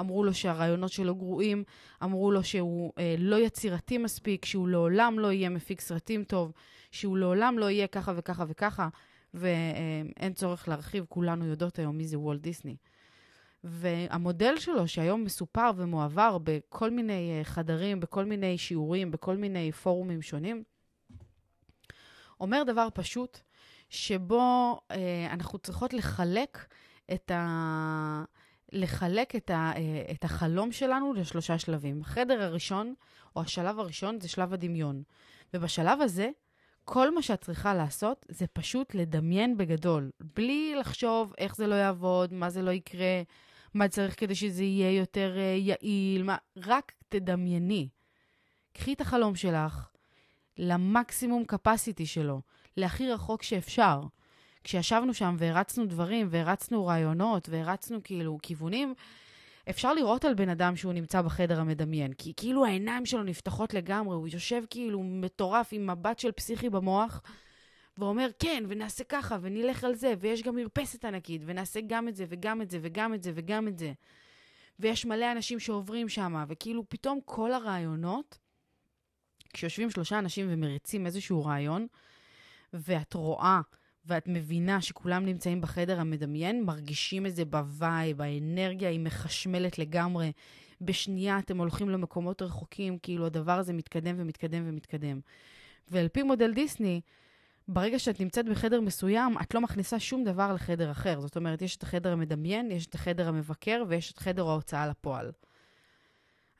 אמרו 0.00 0.24
לו 0.24 0.34
שהרעיונות 0.34 0.92
שלו 0.92 1.14
גרועים, 1.14 1.64
אמרו 2.02 2.30
לו 2.30 2.44
שהוא 2.44 2.92
אה, 2.98 3.14
לא 3.18 3.36
יצירתי 3.36 3.98
מספיק, 3.98 4.44
שהוא 4.44 4.68
לעולם 4.68 5.18
לא 5.18 5.32
יהיה 5.32 5.48
מפיק 5.48 5.80
סרטים 5.80 6.24
טוב, 6.24 6.52
שהוא 6.90 7.18
לעולם 7.18 7.58
לא 7.58 7.70
יהיה 7.70 7.86
ככה 7.86 8.12
וככה 8.16 8.44
וככה. 8.48 8.88
ואין 9.34 10.32
צורך 10.34 10.68
להרחיב, 10.68 11.04
כולנו 11.08 11.46
יודעות 11.46 11.78
היום 11.78 11.96
מי 11.96 12.06
זה 12.06 12.18
וולט 12.18 12.40
דיסני. 12.40 12.76
והמודל 13.64 14.54
שלו, 14.58 14.88
שהיום 14.88 15.24
מסופר 15.24 15.70
ומועבר 15.76 16.38
בכל 16.44 16.90
מיני 16.90 17.38
אה, 17.38 17.44
חדרים, 17.44 18.00
בכל 18.00 18.24
מיני 18.24 18.58
שיעורים, 18.58 19.10
בכל 19.10 19.36
מיני 19.36 19.72
פורומים 19.72 20.22
שונים, 20.22 20.62
אומר 22.40 22.62
דבר 22.66 22.88
פשוט, 22.94 23.40
שבו 23.88 24.80
אה, 24.90 25.28
אנחנו 25.32 25.58
צריכות 25.58 25.92
לחלק 25.92 26.66
את, 27.14 27.30
ה... 27.30 28.24
לחלק 28.72 29.36
את, 29.36 29.50
ה... 29.50 29.72
אה, 29.76 30.12
את 30.12 30.24
החלום 30.24 30.72
שלנו 30.72 31.12
לשלושה 31.12 31.58
שלבים. 31.58 32.00
החדר 32.00 32.42
הראשון, 32.42 32.94
או 33.36 33.40
השלב 33.40 33.78
הראשון, 33.78 34.20
זה 34.20 34.28
שלב 34.28 34.52
הדמיון. 34.52 35.02
ובשלב 35.54 36.00
הזה, 36.00 36.30
כל 36.92 37.14
מה 37.14 37.22
שאת 37.22 37.40
צריכה 37.40 37.74
לעשות 37.74 38.26
זה 38.28 38.46
פשוט 38.46 38.94
לדמיין 38.94 39.56
בגדול, 39.56 40.10
בלי 40.36 40.74
לחשוב 40.80 41.34
איך 41.38 41.56
זה 41.56 41.66
לא 41.66 41.74
יעבוד, 41.74 42.34
מה 42.34 42.50
זה 42.50 42.62
לא 42.62 42.70
יקרה, 42.70 43.22
מה 43.74 43.88
צריך 43.88 44.20
כדי 44.20 44.34
שזה 44.34 44.64
יהיה 44.64 44.98
יותר 44.98 45.36
uh, 45.36 45.40
יעיל, 45.60 46.22
מה... 46.22 46.36
רק 46.56 46.92
תדמייני. 47.08 47.88
קחי 48.72 48.92
את 48.92 49.00
החלום 49.00 49.34
שלך 49.34 49.88
למקסימום 50.58 51.44
capacity 51.52 52.04
שלו, 52.04 52.40
להכי 52.76 53.10
רחוק 53.10 53.42
שאפשר. 53.42 54.00
כשישבנו 54.64 55.14
שם 55.14 55.36
והרצנו 55.38 55.86
דברים, 55.86 56.28
והרצנו 56.30 56.86
רעיונות, 56.86 57.48
והרצנו 57.48 57.98
כאילו 58.04 58.38
כיוונים, 58.42 58.94
אפשר 59.70 59.94
לראות 59.94 60.24
על 60.24 60.34
בן 60.34 60.48
אדם 60.48 60.76
שהוא 60.76 60.92
נמצא 60.92 61.22
בחדר 61.22 61.60
המדמיין, 61.60 62.12
כי 62.12 62.32
כאילו 62.36 62.64
העיניים 62.64 63.06
שלו 63.06 63.22
נפתחות 63.22 63.74
לגמרי, 63.74 64.14
הוא 64.16 64.28
יושב 64.28 64.62
כאילו 64.70 65.02
מטורף 65.02 65.68
עם 65.72 65.90
מבט 65.90 66.18
של 66.18 66.32
פסיכי 66.32 66.70
במוח, 66.70 67.22
ואומר, 67.98 68.28
כן, 68.38 68.64
ונעשה 68.68 69.04
ככה, 69.04 69.38
ונלך 69.40 69.84
על 69.84 69.94
זה, 69.94 70.14
ויש 70.20 70.42
גם 70.42 70.56
מרפסת 70.56 71.04
ענקית, 71.04 71.42
ונעשה 71.46 71.80
גם 71.86 72.08
את 72.08 72.16
זה, 72.16 72.24
וגם 72.28 72.62
את 72.62 72.70
זה, 72.70 72.78
וגם 72.82 73.14
את 73.14 73.22
זה, 73.22 73.32
וגם 73.34 73.68
את 73.68 73.78
זה. 73.78 73.92
ויש 74.78 75.06
מלא 75.06 75.32
אנשים 75.32 75.60
שעוברים 75.60 76.08
שם, 76.08 76.44
וכאילו 76.48 76.88
פתאום 76.88 77.18
כל 77.24 77.52
הרעיונות, 77.52 78.38
כשיושבים 79.52 79.90
שלושה 79.90 80.18
אנשים 80.18 80.46
ומריצים 80.50 81.06
איזשהו 81.06 81.44
רעיון, 81.44 81.86
ואת 82.72 83.14
רואה 83.14 83.60
ואת 84.06 84.28
מבינה 84.28 84.80
שכולם 84.80 85.24
נמצאים 85.24 85.60
בחדר 85.60 86.00
המדמיין, 86.00 86.64
מרגישים 86.64 87.26
את 87.26 87.36
זה 87.36 87.44
ב 87.44 87.57
vibe, 87.57 88.20
האנרגיה 88.22 88.88
היא 88.88 89.00
מחשמלת 89.00 89.78
לגמרי. 89.78 90.32
בשנייה 90.80 91.38
אתם 91.38 91.58
הולכים 91.58 91.90
למקומות 91.90 92.42
רחוקים, 92.42 92.98
כאילו 92.98 93.26
הדבר 93.26 93.58
הזה 93.58 93.72
מתקדם 93.72 94.14
ומתקדם 94.18 94.62
ומתקדם. 94.66 95.20
ועל 95.88 96.08
פי 96.08 96.22
מודל 96.22 96.52
דיסני, 96.52 97.00
ברגע 97.68 97.98
שאת 97.98 98.20
נמצאת 98.20 98.48
בחדר 98.48 98.80
מסוים, 98.80 99.38
את 99.42 99.54
לא 99.54 99.60
מכניסה 99.60 99.98
שום 99.98 100.24
דבר 100.24 100.52
לחדר 100.54 100.90
אחר. 100.90 101.20
זאת 101.20 101.36
אומרת, 101.36 101.62
יש 101.62 101.76
את 101.76 101.82
החדר 101.82 102.12
המדמיין, 102.12 102.70
יש 102.70 102.86
את 102.86 102.94
החדר 102.94 103.28
המבקר 103.28 103.82
ויש 103.88 104.12
את 104.12 104.18
חדר 104.18 104.48
ההוצאה 104.48 104.86
לפועל. 104.86 105.32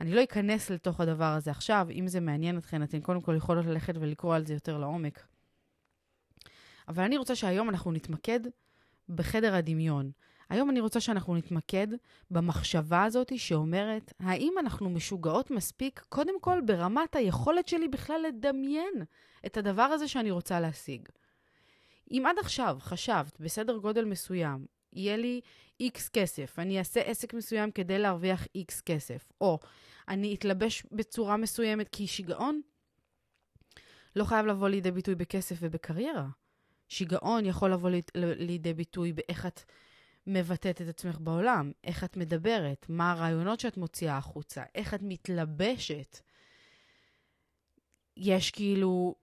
אני 0.00 0.14
לא 0.14 0.24
אכנס 0.24 0.70
לתוך 0.70 1.00
הדבר 1.00 1.24
הזה 1.24 1.50
עכשיו, 1.50 1.86
אם 1.90 2.08
זה 2.08 2.20
מעניין 2.20 2.58
אתכן, 2.58 2.82
אתן 2.82 3.00
קודם 3.00 3.20
כל 3.20 3.34
יכולות 3.36 3.66
ללכת 3.66 3.94
ולקרוא 4.00 4.34
על 4.34 4.46
זה 4.46 4.54
יותר 4.54 4.78
לעומק. 4.78 5.26
אבל 6.90 7.02
אני 7.02 7.16
רוצה 7.16 7.34
שהיום 7.34 7.68
אנחנו 7.68 7.92
נתמקד 7.92 8.40
בחדר 9.08 9.54
הדמיון. 9.54 10.10
היום 10.48 10.70
אני 10.70 10.80
רוצה 10.80 11.00
שאנחנו 11.00 11.36
נתמקד 11.36 11.86
במחשבה 12.30 13.04
הזאת 13.04 13.38
שאומרת, 13.38 14.12
האם 14.20 14.54
אנחנו 14.58 14.90
משוגעות 14.90 15.50
מספיק, 15.50 16.04
קודם 16.08 16.40
כל 16.40 16.60
ברמת 16.64 17.16
היכולת 17.16 17.68
שלי 17.68 17.88
בכלל 17.88 18.20
לדמיין 18.28 18.94
את 19.46 19.56
הדבר 19.56 19.82
הזה 19.82 20.08
שאני 20.08 20.30
רוצה 20.30 20.60
להשיג. 20.60 21.08
אם 22.10 22.24
עד 22.26 22.38
עכשיו 22.38 22.76
חשבת 22.80 23.40
בסדר 23.40 23.76
גודל 23.76 24.04
מסוים, 24.04 24.66
יהיה 24.92 25.16
לי 25.16 25.40
איקס 25.80 26.08
כסף, 26.08 26.58
אני 26.58 26.78
אעשה 26.78 27.00
עסק 27.00 27.34
מסוים 27.34 27.70
כדי 27.70 27.98
להרוויח 27.98 28.46
איקס 28.54 28.80
כסף, 28.80 29.32
או 29.40 29.58
אני 30.08 30.34
אתלבש 30.34 30.86
בצורה 30.92 31.36
מסוימת 31.36 31.88
כי 31.92 32.06
שיגעון, 32.06 32.60
לא 34.16 34.24
חייב 34.24 34.46
לבוא 34.46 34.68
לידי 34.68 34.90
ביטוי 34.90 35.14
בכסף 35.14 35.56
ובקריירה. 35.60 36.26
שיגעון 36.90 37.46
יכול 37.46 37.72
לבוא 37.72 37.90
לידי 38.14 38.74
ביטוי 38.74 39.12
באיך 39.12 39.46
את 39.46 39.60
מבטאת 40.26 40.82
את 40.82 40.88
עצמך 40.88 41.18
בעולם, 41.20 41.72
איך 41.84 42.04
את 42.04 42.16
מדברת, 42.16 42.86
מה 42.88 43.12
הרעיונות 43.12 43.60
שאת 43.60 43.76
מוציאה 43.76 44.16
החוצה, 44.16 44.62
איך 44.74 44.94
את 44.94 45.00
מתלבשת. 45.02 46.18
יש 48.16 48.50
כאילו, 48.50 49.14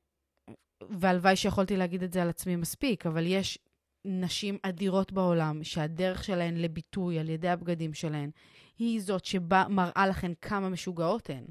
והלוואי 0.82 1.36
שיכולתי 1.36 1.78
להגיד 1.78 2.04
את 2.04 2.14
זה 2.14 2.22
על 2.22 2.30
עצמי 2.30 2.56
מספיק, 2.56 3.06
אבל 3.06 3.26
יש 3.26 3.60
נשים 4.06 4.58
אדירות 4.62 5.12
בעולם 5.12 5.64
שהדרך 5.64 6.24
שלהן 6.24 6.58
לביטוי 6.58 7.20
על 7.20 7.30
ידי 7.30 7.50
הבגדים 7.50 7.94
שלהן 7.94 8.32
היא 8.80 9.02
זאת 9.02 9.26
שמראה 9.26 10.08
לכן 10.10 10.32
כמה 10.42 10.70
משוגעות 10.70 11.30
הן, 11.30 11.46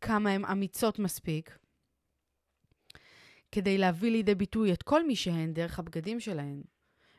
כמה 0.00 0.30
הן 0.30 0.44
אמיצות 0.44 0.98
מספיק, 0.98 1.58
כדי 3.52 3.78
להביא 3.78 4.10
לידי 4.10 4.34
ביטוי 4.34 4.72
את 4.72 4.82
כל 4.82 5.06
מי 5.06 5.16
שהן 5.16 5.52
דרך 5.52 5.78
הבגדים 5.78 6.20
שלהן. 6.20 6.62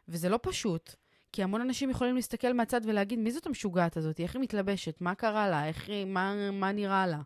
וזה 0.07 0.29
לא 0.29 0.39
פשוט, 0.41 0.95
כי 1.31 1.43
המון 1.43 1.61
אנשים 1.61 1.89
יכולים 1.89 2.15
להסתכל 2.15 2.53
מהצד 2.53 2.81
ולהגיד, 2.83 3.19
מי 3.19 3.31
זאת 3.31 3.47
המשוגעת 3.47 3.97
הזאת? 3.97 4.19
איך 4.19 4.35
היא 4.35 4.41
מתלבשת? 4.41 5.01
מה 5.01 5.15
קרה 5.15 5.49
לה? 5.49 5.67
איך 5.67 5.89
היא, 5.89 6.05
מה, 6.05 6.51
מה 6.51 6.71
נראה 6.71 7.07
לה? 7.07 7.21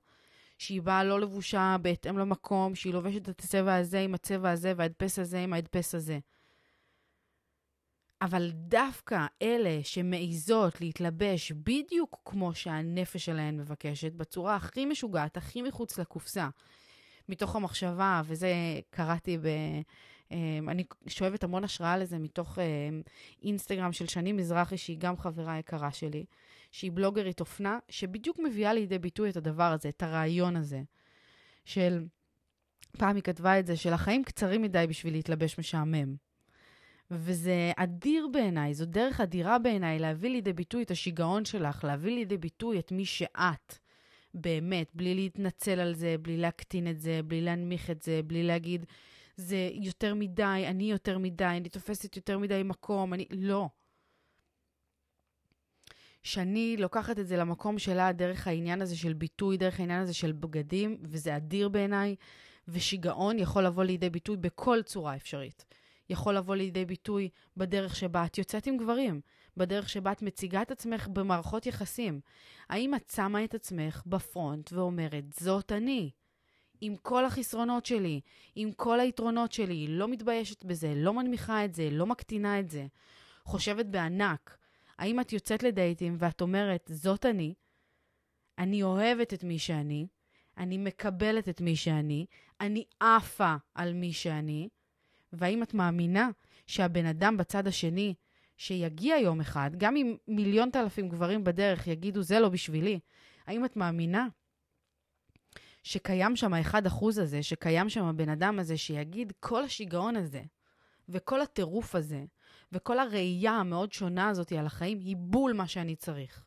שהיא 0.57 0.81
באה 0.81 1.03
לא 1.03 1.21
לבושה 1.21 1.75
בהתאם 1.81 2.17
למקום, 2.17 2.75
שהיא 2.75 2.93
לובשת 2.93 3.29
את 3.29 3.39
הצבע 3.39 3.75
הזה 3.75 3.99
עם 3.99 4.13
הצבע 4.13 4.51
הזה 4.51 4.73
וההדפס 4.75 5.19
הזה 5.19 5.39
עם 5.39 5.53
ההדפס 5.53 5.95
הזה. 5.95 6.19
אבל 8.21 8.51
דווקא 8.53 9.25
אלה 9.41 9.79
שמעיזות 9.83 10.81
להתלבש 10.81 11.51
בדיוק 11.51 12.21
כמו 12.25 12.55
שהנפש 12.55 13.25
שלהן 13.25 13.57
מבקשת, 13.57 14.13
בצורה 14.13 14.55
הכי 14.55 14.85
משוגעת, 14.85 15.37
הכי 15.37 15.61
מחוץ 15.61 15.99
לקופסה, 15.99 16.49
מתוך 17.29 17.55
המחשבה, 17.55 18.21
וזה 18.25 18.53
קראתי 18.89 19.37
ב... 19.37 19.47
אמ, 20.31 20.69
אני 20.69 20.83
שואבת 21.07 21.43
המון 21.43 21.63
השראה 21.63 21.97
לזה 21.97 22.19
מתוך 22.19 22.59
אמ, 22.59 23.01
אינסטגרם 23.43 23.91
של 23.91 24.07
שני 24.07 24.31
מזרחי, 24.31 24.77
שהיא 24.77 24.97
גם 24.99 25.17
חברה 25.17 25.59
יקרה 25.59 25.91
שלי, 25.91 26.25
שהיא 26.71 26.91
בלוגרית 26.91 27.39
אופנה, 27.39 27.79
שבדיוק 27.89 28.39
מביאה 28.39 28.73
לידי 28.73 28.99
ביטוי 28.99 29.29
את 29.29 29.37
הדבר 29.37 29.71
הזה, 29.71 29.89
את 29.89 30.03
הרעיון 30.03 30.55
הזה, 30.55 30.81
של... 31.65 32.05
פעם 32.97 33.15
היא 33.15 33.23
כתבה 33.23 33.59
את 33.59 33.67
זה, 33.67 33.75
של 33.75 33.93
החיים 33.93 34.23
קצרים 34.23 34.61
מדי 34.61 34.85
בשביל 34.89 35.13
להתלבש 35.13 35.59
משעמם. 35.59 36.15
וזה 37.11 37.71
אדיר 37.77 38.27
בעיניי, 38.33 38.73
זו 38.73 38.85
דרך 38.85 39.21
אדירה 39.21 39.59
בעיניי 39.59 39.99
להביא 39.99 40.29
לידי 40.29 40.53
ביטוי 40.53 40.83
את 40.83 40.91
השיגעון 40.91 41.45
שלך, 41.45 41.83
להביא 41.83 42.15
לידי 42.15 42.37
ביטוי 42.37 42.79
את 42.79 42.91
מי 42.91 43.05
שאת. 43.05 43.79
באמת, 44.35 44.91
בלי 44.93 45.15
להתנצל 45.15 45.79
על 45.79 45.93
זה, 45.93 46.15
בלי 46.21 46.37
להקטין 46.37 46.87
את 46.87 46.99
זה, 46.99 47.19
בלי 47.25 47.41
להנמיך 47.41 47.89
את 47.89 48.01
זה, 48.01 48.21
בלי 48.23 48.43
להגיד, 48.43 48.85
זה 49.37 49.69
יותר 49.73 50.13
מדי, 50.13 50.63
אני 50.67 50.91
יותר 50.91 51.17
מדי, 51.17 51.45
אני 51.45 51.69
תופסת 51.69 52.15
יותר 52.15 52.37
מדי 52.37 52.61
מקום, 52.63 53.13
אני... 53.13 53.25
לא. 53.31 53.69
שאני 56.23 56.77
לוקחת 56.79 57.19
את 57.19 57.27
זה 57.27 57.37
למקום 57.37 57.79
שלה 57.79 58.11
דרך 58.11 58.47
העניין 58.47 58.81
הזה 58.81 58.97
של 58.97 59.13
ביטוי, 59.13 59.57
דרך 59.57 59.79
העניין 59.79 60.01
הזה 60.01 60.13
של 60.13 60.31
בגדים, 60.31 60.97
וזה 61.01 61.35
אדיר 61.35 61.69
בעיניי, 61.69 62.15
ושיגעון 62.67 63.39
יכול 63.39 63.65
לבוא 63.65 63.83
לידי 63.83 64.09
ביטוי 64.09 64.37
בכל 64.37 64.81
צורה 64.81 65.15
אפשרית. 65.15 65.65
יכול 66.09 66.37
לבוא 66.37 66.55
לידי 66.55 66.85
ביטוי 66.85 67.29
בדרך 67.57 67.95
שבה 67.95 68.25
את 68.25 68.37
יוצאת 68.37 68.67
עם 68.67 68.77
גברים, 68.77 69.21
בדרך 69.57 69.89
שבה 69.89 70.11
את 70.11 70.21
מציגה 70.21 70.61
את 70.61 70.71
עצמך 70.71 71.07
במערכות 71.07 71.65
יחסים. 71.65 72.19
האם 72.69 72.95
את 72.95 73.09
שמה 73.15 73.43
את 73.43 73.53
עצמך 73.53 74.03
בפרונט 74.05 74.73
ואומרת, 74.73 75.23
זאת 75.39 75.71
אני, 75.71 76.11
עם 76.81 76.95
כל 76.95 77.25
החסרונות 77.25 77.85
שלי, 77.85 78.21
עם 78.55 78.71
כל 78.71 78.99
היתרונות 78.99 79.51
שלי, 79.51 79.87
לא 79.87 80.07
מתביישת 80.07 80.63
בזה, 80.63 80.93
לא 80.95 81.13
מנמיכה 81.13 81.65
את 81.65 81.75
זה, 81.75 81.89
לא 81.91 82.05
מקטינה 82.05 82.59
את 82.59 82.69
זה, 82.69 82.85
חושבת 83.43 83.85
בענק. 83.85 84.57
האם 84.97 85.19
את 85.19 85.33
יוצאת 85.33 85.63
לדייטים 85.63 86.15
ואת 86.19 86.41
אומרת, 86.41 86.91
זאת 86.93 87.25
אני, 87.25 87.53
אני 88.57 88.83
אוהבת 88.83 89.33
את 89.33 89.43
מי 89.43 89.59
שאני, 89.59 90.07
אני 90.57 90.77
מקבלת 90.77 91.49
את 91.49 91.61
מי 91.61 91.75
שאני, 91.75 92.25
אני 92.61 92.83
עפה 92.99 93.55
על 93.75 93.93
מי 93.93 94.13
שאני, 94.13 94.69
והאם 95.33 95.63
את 95.63 95.73
מאמינה 95.73 96.29
שהבן 96.67 97.05
אדם 97.05 97.37
בצד 97.37 97.67
השני 97.67 98.13
שיגיע 98.57 99.17
יום 99.17 99.41
אחד, 99.41 99.71
גם 99.77 99.95
אם 99.95 100.15
מיליון 100.27 100.69
אלפים 100.75 101.09
גברים 101.09 101.43
בדרך 101.43 101.87
יגידו, 101.87 102.21
זה 102.21 102.39
לא 102.39 102.49
בשבילי, 102.49 102.99
האם 103.45 103.65
את 103.65 103.75
מאמינה 103.75 104.27
שקיים 105.83 106.35
שם 106.35 106.53
האחד 106.53 106.85
אחוז 106.85 107.17
הזה, 107.17 107.43
שקיים 107.43 107.89
שם 107.89 108.05
הבן 108.05 108.29
אדם 108.29 108.59
הזה 108.59 108.77
שיגיד, 108.77 109.33
כל 109.39 109.63
השיגעון 109.63 110.15
הזה, 110.15 110.43
וכל 111.09 111.41
הטירוף 111.41 111.95
הזה, 111.95 112.25
וכל 112.71 112.99
הראייה 112.99 113.51
המאוד 113.51 113.91
שונה 113.91 114.29
הזאת 114.29 114.51
על 114.51 114.65
החיים, 114.65 114.99
היא 114.99 115.15
בול 115.19 115.53
מה 115.53 115.67
שאני 115.67 115.95
צריך. 115.95 116.45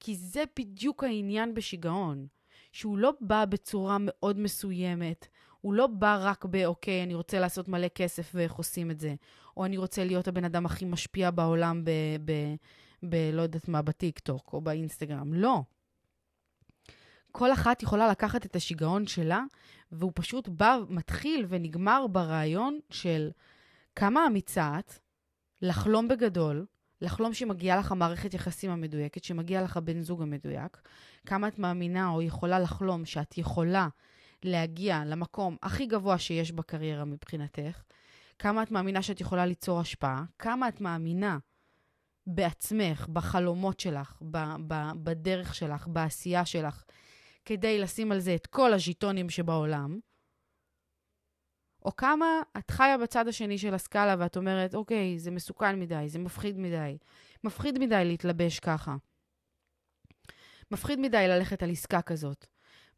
כי 0.00 0.14
זה 0.16 0.44
בדיוק 0.58 1.04
העניין 1.04 1.54
בשיגעון, 1.54 2.26
שהוא 2.72 2.98
לא 2.98 3.12
בא 3.20 3.44
בצורה 3.44 3.96
מאוד 4.00 4.38
מסוימת, 4.38 5.28
הוא 5.66 5.74
לא 5.74 5.86
בא 5.86 6.18
רק 6.20 6.44
ב"אוקיי, 6.44 7.02
אני 7.02 7.14
רוצה 7.14 7.38
לעשות 7.38 7.68
מלא 7.68 7.88
כסף 7.88 8.30
ואיך 8.34 8.52
עושים 8.52 8.90
את 8.90 9.00
זה", 9.00 9.14
או 9.56 9.64
אני 9.64 9.76
רוצה 9.76 10.04
להיות 10.04 10.28
הבן 10.28 10.44
אדם 10.44 10.66
הכי 10.66 10.84
משפיע 10.84 11.30
בעולם 11.30 11.84
ב... 11.84 11.90
ב, 12.24 12.32
ב 13.08 13.30
לא 13.32 13.42
יודעת 13.42 13.68
מה, 13.68 13.82
בטיקטוק 13.82 14.52
או 14.52 14.60
באינסטגרם. 14.60 15.34
לא. 15.34 15.62
כל 17.32 17.52
אחת 17.52 17.82
יכולה 17.82 18.08
לקחת 18.08 18.46
את 18.46 18.56
השיגעון 18.56 19.06
שלה, 19.06 19.42
והוא 19.92 20.12
פשוט 20.14 20.48
בא, 20.48 20.78
מתחיל 20.88 21.46
ונגמר 21.48 22.06
ברעיון 22.06 22.80
של 22.90 23.30
כמה 23.96 24.26
אמיצה 24.26 24.78
את 24.78 24.92
לחלום 25.62 26.08
בגדול, 26.08 26.66
לחלום 27.00 27.34
שמגיעה 27.34 27.78
לך 27.78 27.92
המערכת 27.92 28.34
יחסים 28.34 28.70
המדויקת, 28.70 29.24
שמגיע 29.24 29.62
לך 29.62 29.76
בן 29.76 30.02
זוג 30.02 30.22
המדויק, 30.22 30.80
כמה 31.26 31.48
את 31.48 31.58
מאמינה 31.58 32.08
או 32.08 32.22
יכולה 32.22 32.58
לחלום 32.58 33.04
שאת 33.04 33.38
יכולה 33.38 33.88
להגיע 34.42 35.02
למקום 35.04 35.56
הכי 35.62 35.86
גבוה 35.86 36.18
שיש 36.18 36.52
בקריירה 36.52 37.04
מבחינתך, 37.04 37.82
כמה 38.38 38.62
את 38.62 38.70
מאמינה 38.70 39.02
שאת 39.02 39.20
יכולה 39.20 39.46
ליצור 39.46 39.80
השפעה, 39.80 40.24
כמה 40.38 40.68
את 40.68 40.80
מאמינה 40.80 41.38
בעצמך, 42.26 43.06
בחלומות 43.12 43.80
שלך, 43.80 44.22
ב- 44.30 44.56
ב- 44.66 44.92
בדרך 45.04 45.54
שלך, 45.54 45.88
בעשייה 45.88 46.44
שלך, 46.44 46.84
כדי 47.44 47.78
לשים 47.78 48.12
על 48.12 48.18
זה 48.18 48.34
את 48.34 48.46
כל 48.46 48.72
הז'יטונים 48.72 49.30
שבעולם, 49.30 49.98
או 51.84 51.96
כמה 51.96 52.26
את 52.58 52.70
חיה 52.70 52.98
בצד 52.98 53.28
השני 53.28 53.58
של 53.58 53.74
הסקאלה 53.74 54.14
ואת 54.18 54.36
אומרת, 54.36 54.74
אוקיי, 54.74 55.18
זה 55.18 55.30
מסוכן 55.30 55.80
מדי, 55.80 56.04
זה 56.08 56.18
מפחיד 56.18 56.58
מדי, 56.58 56.98
מפחיד 57.44 57.78
מדי 57.78 58.02
להתלבש 58.04 58.60
ככה. 58.60 58.96
מפחיד 60.70 61.00
מדי 61.00 61.24
ללכת 61.28 61.62
על 61.62 61.70
עסקה 61.70 62.02
כזאת. 62.02 62.46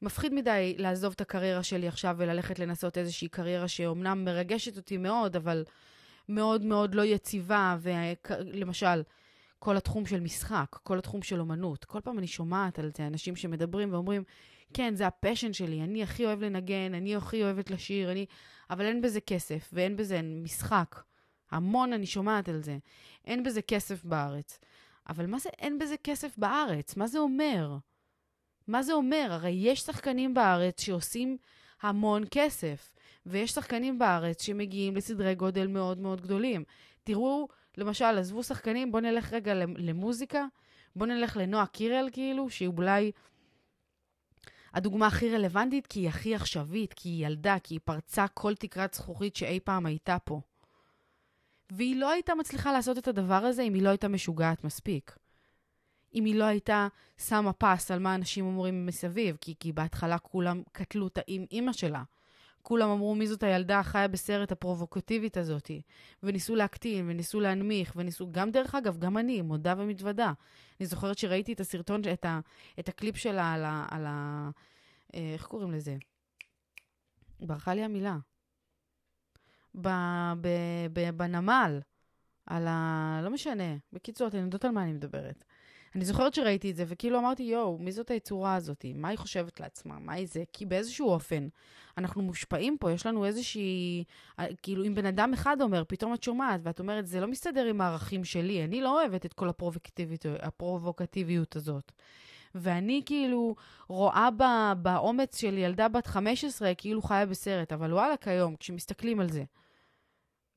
מפחיד 0.02 0.34
מדי 0.34 0.74
לעזוב 0.78 1.12
את 1.12 1.20
הקריירה 1.20 1.62
שלי 1.62 1.88
עכשיו 1.88 2.14
וללכת 2.18 2.58
לנסות 2.58 2.98
איזושהי 2.98 3.28
קריירה 3.28 3.68
שאומנם 3.68 4.24
מרגשת 4.24 4.76
אותי 4.76 4.96
מאוד, 4.96 5.36
אבל 5.36 5.64
מאוד 6.28 6.62
מאוד 6.62 6.94
לא 6.94 7.02
יציבה, 7.02 7.76
ולמשל, 7.80 9.02
כל 9.58 9.76
התחום 9.76 10.06
של 10.06 10.20
משחק, 10.20 10.76
כל 10.82 10.98
התחום 10.98 11.22
של 11.22 11.40
אומנות. 11.40 11.84
כל 11.84 12.00
פעם 12.00 12.18
אני 12.18 12.26
שומעת 12.26 12.78
על 12.78 12.90
זה 12.96 13.06
אנשים 13.06 13.36
שמדברים 13.36 13.92
ואומרים, 13.92 14.22
כן, 14.74 14.94
זה 14.94 15.06
הפשן 15.06 15.52
שלי, 15.52 15.82
אני 15.82 16.02
הכי 16.02 16.26
אוהב 16.26 16.42
לנגן, 16.42 16.94
אני 16.94 17.16
הכי 17.16 17.42
אוהבת 17.42 17.70
לשיר, 17.70 18.12
אני... 18.12 18.26
אבל 18.70 18.84
אין 18.84 19.00
בזה 19.00 19.20
כסף, 19.20 19.70
ואין 19.72 19.96
בזה 19.96 20.20
משחק. 20.22 21.02
המון 21.50 21.92
אני 21.92 22.06
שומעת 22.06 22.48
על 22.48 22.62
זה. 22.62 22.78
אין 23.24 23.42
בזה 23.42 23.62
כסף 23.62 24.04
בארץ. 24.04 24.58
אבל 25.08 25.26
מה 25.26 25.38
זה 25.38 25.48
אין 25.58 25.78
בזה 25.78 25.94
כסף 26.04 26.38
בארץ? 26.38 26.96
מה 26.96 27.06
זה 27.06 27.18
אומר? 27.18 27.76
מה 28.68 28.82
זה 28.82 28.92
אומר? 28.92 29.28
הרי 29.30 29.50
יש 29.50 29.80
שחקנים 29.80 30.34
בארץ 30.34 30.80
שעושים 30.80 31.36
המון 31.82 32.24
כסף, 32.30 32.90
ויש 33.26 33.50
שחקנים 33.50 33.98
בארץ 33.98 34.42
שמגיעים 34.42 34.96
לסדרי 34.96 35.34
גודל 35.34 35.66
מאוד 35.66 35.98
מאוד 35.98 36.20
גדולים. 36.20 36.64
תראו, 37.04 37.48
למשל, 37.76 38.04
עזבו 38.04 38.42
שחקנים, 38.42 38.92
בואו 38.92 39.02
נלך 39.02 39.32
רגע 39.32 39.54
למוזיקה, 39.54 40.46
בואו 40.96 41.10
נלך 41.10 41.36
לנועה 41.36 41.66
קירל, 41.66 42.08
כאילו, 42.12 42.50
שהיא 42.50 42.68
אולי 42.68 43.12
הדוגמה 44.74 45.06
הכי 45.06 45.34
רלוונטית, 45.34 45.86
כי 45.86 46.00
היא 46.00 46.08
הכי 46.08 46.34
עכשווית, 46.34 46.92
כי 46.92 47.08
היא 47.08 47.26
ילדה, 47.26 47.56
כי 47.62 47.74
היא 47.74 47.80
פרצה 47.84 48.28
כל 48.28 48.54
תקרת 48.54 48.94
זכוכית 48.94 49.36
שאי 49.36 49.60
פעם 49.60 49.86
הייתה 49.86 50.16
פה. 50.24 50.40
והיא 51.72 51.96
לא 51.96 52.10
הייתה 52.10 52.34
מצליחה 52.34 52.72
לעשות 52.72 52.98
את 52.98 53.08
הדבר 53.08 53.34
הזה 53.44 53.62
אם 53.62 53.74
היא 53.74 53.82
לא 53.82 53.88
הייתה 53.88 54.08
משוגעת 54.08 54.64
מספיק. 54.64 55.16
אם 56.14 56.24
היא 56.24 56.34
לא 56.34 56.44
הייתה 56.44 56.88
שמה 57.18 57.52
פס 57.52 57.90
על 57.90 57.98
מה 57.98 58.14
אנשים 58.14 58.44
אומרים 58.44 58.86
מסביב, 58.86 59.36
כי, 59.40 59.54
כי 59.60 59.72
בהתחלה 59.72 60.18
כולם 60.18 60.62
קטלו 60.72 61.04
אותה 61.04 61.20
עם 61.26 61.44
אימא 61.50 61.72
שלה. 61.72 62.02
כולם 62.62 62.90
אמרו 62.90 63.14
מי 63.14 63.26
זאת 63.26 63.42
הילדה 63.42 63.78
החיה 63.78 64.08
בסרט 64.08 64.52
הפרובוקטיבית 64.52 65.36
הזאתי. 65.36 65.82
וניסו 66.22 66.54
להקטין, 66.54 67.08
וניסו 67.08 67.40
להנמיך, 67.40 67.92
וניסו, 67.96 68.28
גם 68.32 68.50
דרך 68.50 68.74
אגב, 68.74 68.98
גם 68.98 69.18
אני, 69.18 69.42
מודה 69.42 69.74
ומתוודה. 69.78 70.32
אני 70.80 70.86
זוכרת 70.86 71.18
שראיתי 71.18 71.52
את 71.52 71.60
הסרטון, 71.60 72.00
את, 72.12 72.24
ה, 72.24 72.40
את 72.78 72.88
הקליפ 72.88 73.16
שלה 73.16 73.52
על 73.52 73.64
ה... 73.64 73.86
על 73.90 74.04
ה 74.06 74.50
אה, 75.14 75.30
איך 75.32 75.46
קוראים 75.46 75.72
לזה? 75.72 75.96
ברחה 77.40 77.74
לי 77.74 77.84
המילה. 77.84 78.16
ב, 79.80 79.88
ב, 80.40 80.48
ב, 80.92 81.10
בנמל, 81.16 81.80
על 82.46 82.66
ה... 82.66 83.20
לא 83.22 83.30
משנה. 83.30 83.76
בקיצור, 83.92 84.28
אתן 84.28 84.38
יודעות 84.38 84.64
על 84.64 84.70
מה 84.70 84.82
אני 84.82 84.92
מדברת. 84.92 85.44
אני 85.94 86.04
זוכרת 86.04 86.34
שראיתי 86.34 86.70
את 86.70 86.76
זה, 86.76 86.84
וכאילו 86.86 87.18
אמרתי, 87.18 87.42
יואו, 87.42 87.78
מי 87.78 87.92
זאת 87.92 88.10
היצורה 88.10 88.54
הזאת? 88.54 88.84
מה 88.94 89.08
היא 89.08 89.18
חושבת 89.18 89.60
לעצמה? 89.60 89.98
מה 89.98 90.12
היא 90.12 90.28
זה? 90.30 90.44
כי 90.52 90.66
באיזשהו 90.66 91.08
אופן, 91.08 91.48
אנחנו 91.98 92.22
מושפעים 92.22 92.76
פה, 92.80 92.92
יש 92.92 93.06
לנו 93.06 93.24
איזושהי... 93.24 94.04
אה, 94.38 94.46
כאילו, 94.62 94.84
אם 94.84 94.94
בן 94.94 95.06
אדם 95.06 95.32
אחד 95.32 95.56
אומר, 95.60 95.82
פתאום 95.88 96.14
את 96.14 96.22
שומעת, 96.22 96.60
ואת 96.62 96.80
אומרת, 96.80 97.06
זה 97.06 97.20
לא 97.20 97.26
מסתדר 97.26 97.64
עם 97.64 97.80
הערכים 97.80 98.24
שלי, 98.24 98.64
אני 98.64 98.80
לא 98.80 99.00
אוהבת 99.00 99.26
את 99.26 99.32
כל 99.32 99.48
הפרובוקטיביות, 99.48 100.26
הפרובוקטיביות 100.40 101.56
הזאת. 101.56 101.92
ואני 102.54 103.02
כאילו 103.06 103.54
רואה 103.88 104.30
בה, 104.30 104.72
באומץ 104.82 105.40
של 105.40 105.58
ילדה 105.58 105.88
בת 105.88 106.06
15 106.06 106.74
כאילו 106.74 107.02
חיה 107.02 107.26
בסרט, 107.26 107.72
אבל 107.72 107.94
וואלה, 107.94 108.16
כיום, 108.16 108.56
כשמסתכלים 108.56 109.20
על 109.20 109.30
זה, 109.30 109.44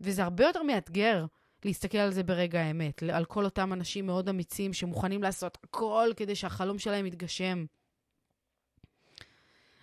וזה 0.01 0.23
הרבה 0.23 0.43
יותר 0.43 0.63
מאתגר 0.63 1.25
להסתכל 1.65 1.97
על 1.97 2.11
זה 2.11 2.23
ברגע 2.23 2.61
האמת, 2.61 3.03
על 3.03 3.25
כל 3.25 3.45
אותם 3.45 3.73
אנשים 3.73 4.05
מאוד 4.05 4.29
אמיצים 4.29 4.73
שמוכנים 4.73 5.23
לעשות 5.23 5.57
הכל 5.63 6.09
כדי 6.15 6.35
שהחלום 6.35 6.79
שלהם 6.79 7.05
יתגשם. 7.05 7.65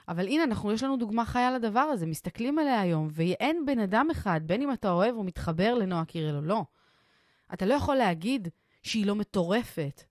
אבל 0.08 0.26
הנה, 0.26 0.44
אנחנו, 0.44 0.72
יש 0.72 0.82
לנו 0.82 0.96
דוגמה 0.96 1.24
חיה 1.24 1.50
לדבר 1.50 1.80
הזה, 1.80 2.06
מסתכלים 2.06 2.58
עליה 2.58 2.80
היום, 2.80 3.08
ואין 3.12 3.66
בן 3.66 3.78
אדם 3.78 4.08
אחד, 4.10 4.40
בין 4.44 4.62
אם 4.62 4.72
אתה 4.72 4.90
אוהב 4.90 5.14
או 5.14 5.24
מתחבר 5.24 5.74
לנועה 5.74 6.04
קירל 6.04 6.36
או 6.36 6.40
לא. 6.40 6.64
אתה 7.54 7.66
לא 7.66 7.74
יכול 7.74 7.96
להגיד 7.96 8.48
שהיא 8.82 9.06
לא 9.06 9.14
מטורפת, 9.14 10.04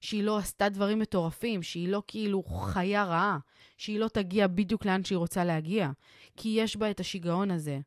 שהיא 0.00 0.22
לא 0.22 0.38
עשתה 0.38 0.68
דברים 0.68 0.98
מטורפים, 0.98 1.62
שהיא 1.62 1.88
לא 1.88 2.02
כאילו 2.06 2.42
חיה 2.42 3.04
רעה, 3.04 3.38
שהיא 3.76 3.98
לא 3.98 4.08
תגיע 4.08 4.46
בדיוק 4.46 4.86
לאן 4.86 5.04
שהיא 5.04 5.18
רוצה 5.18 5.44
להגיע, 5.44 5.90
כי 6.36 6.48
יש 6.48 6.76
בה 6.76 6.90
את 6.90 7.00
השיגעון 7.00 7.50
הזה. 7.50 7.80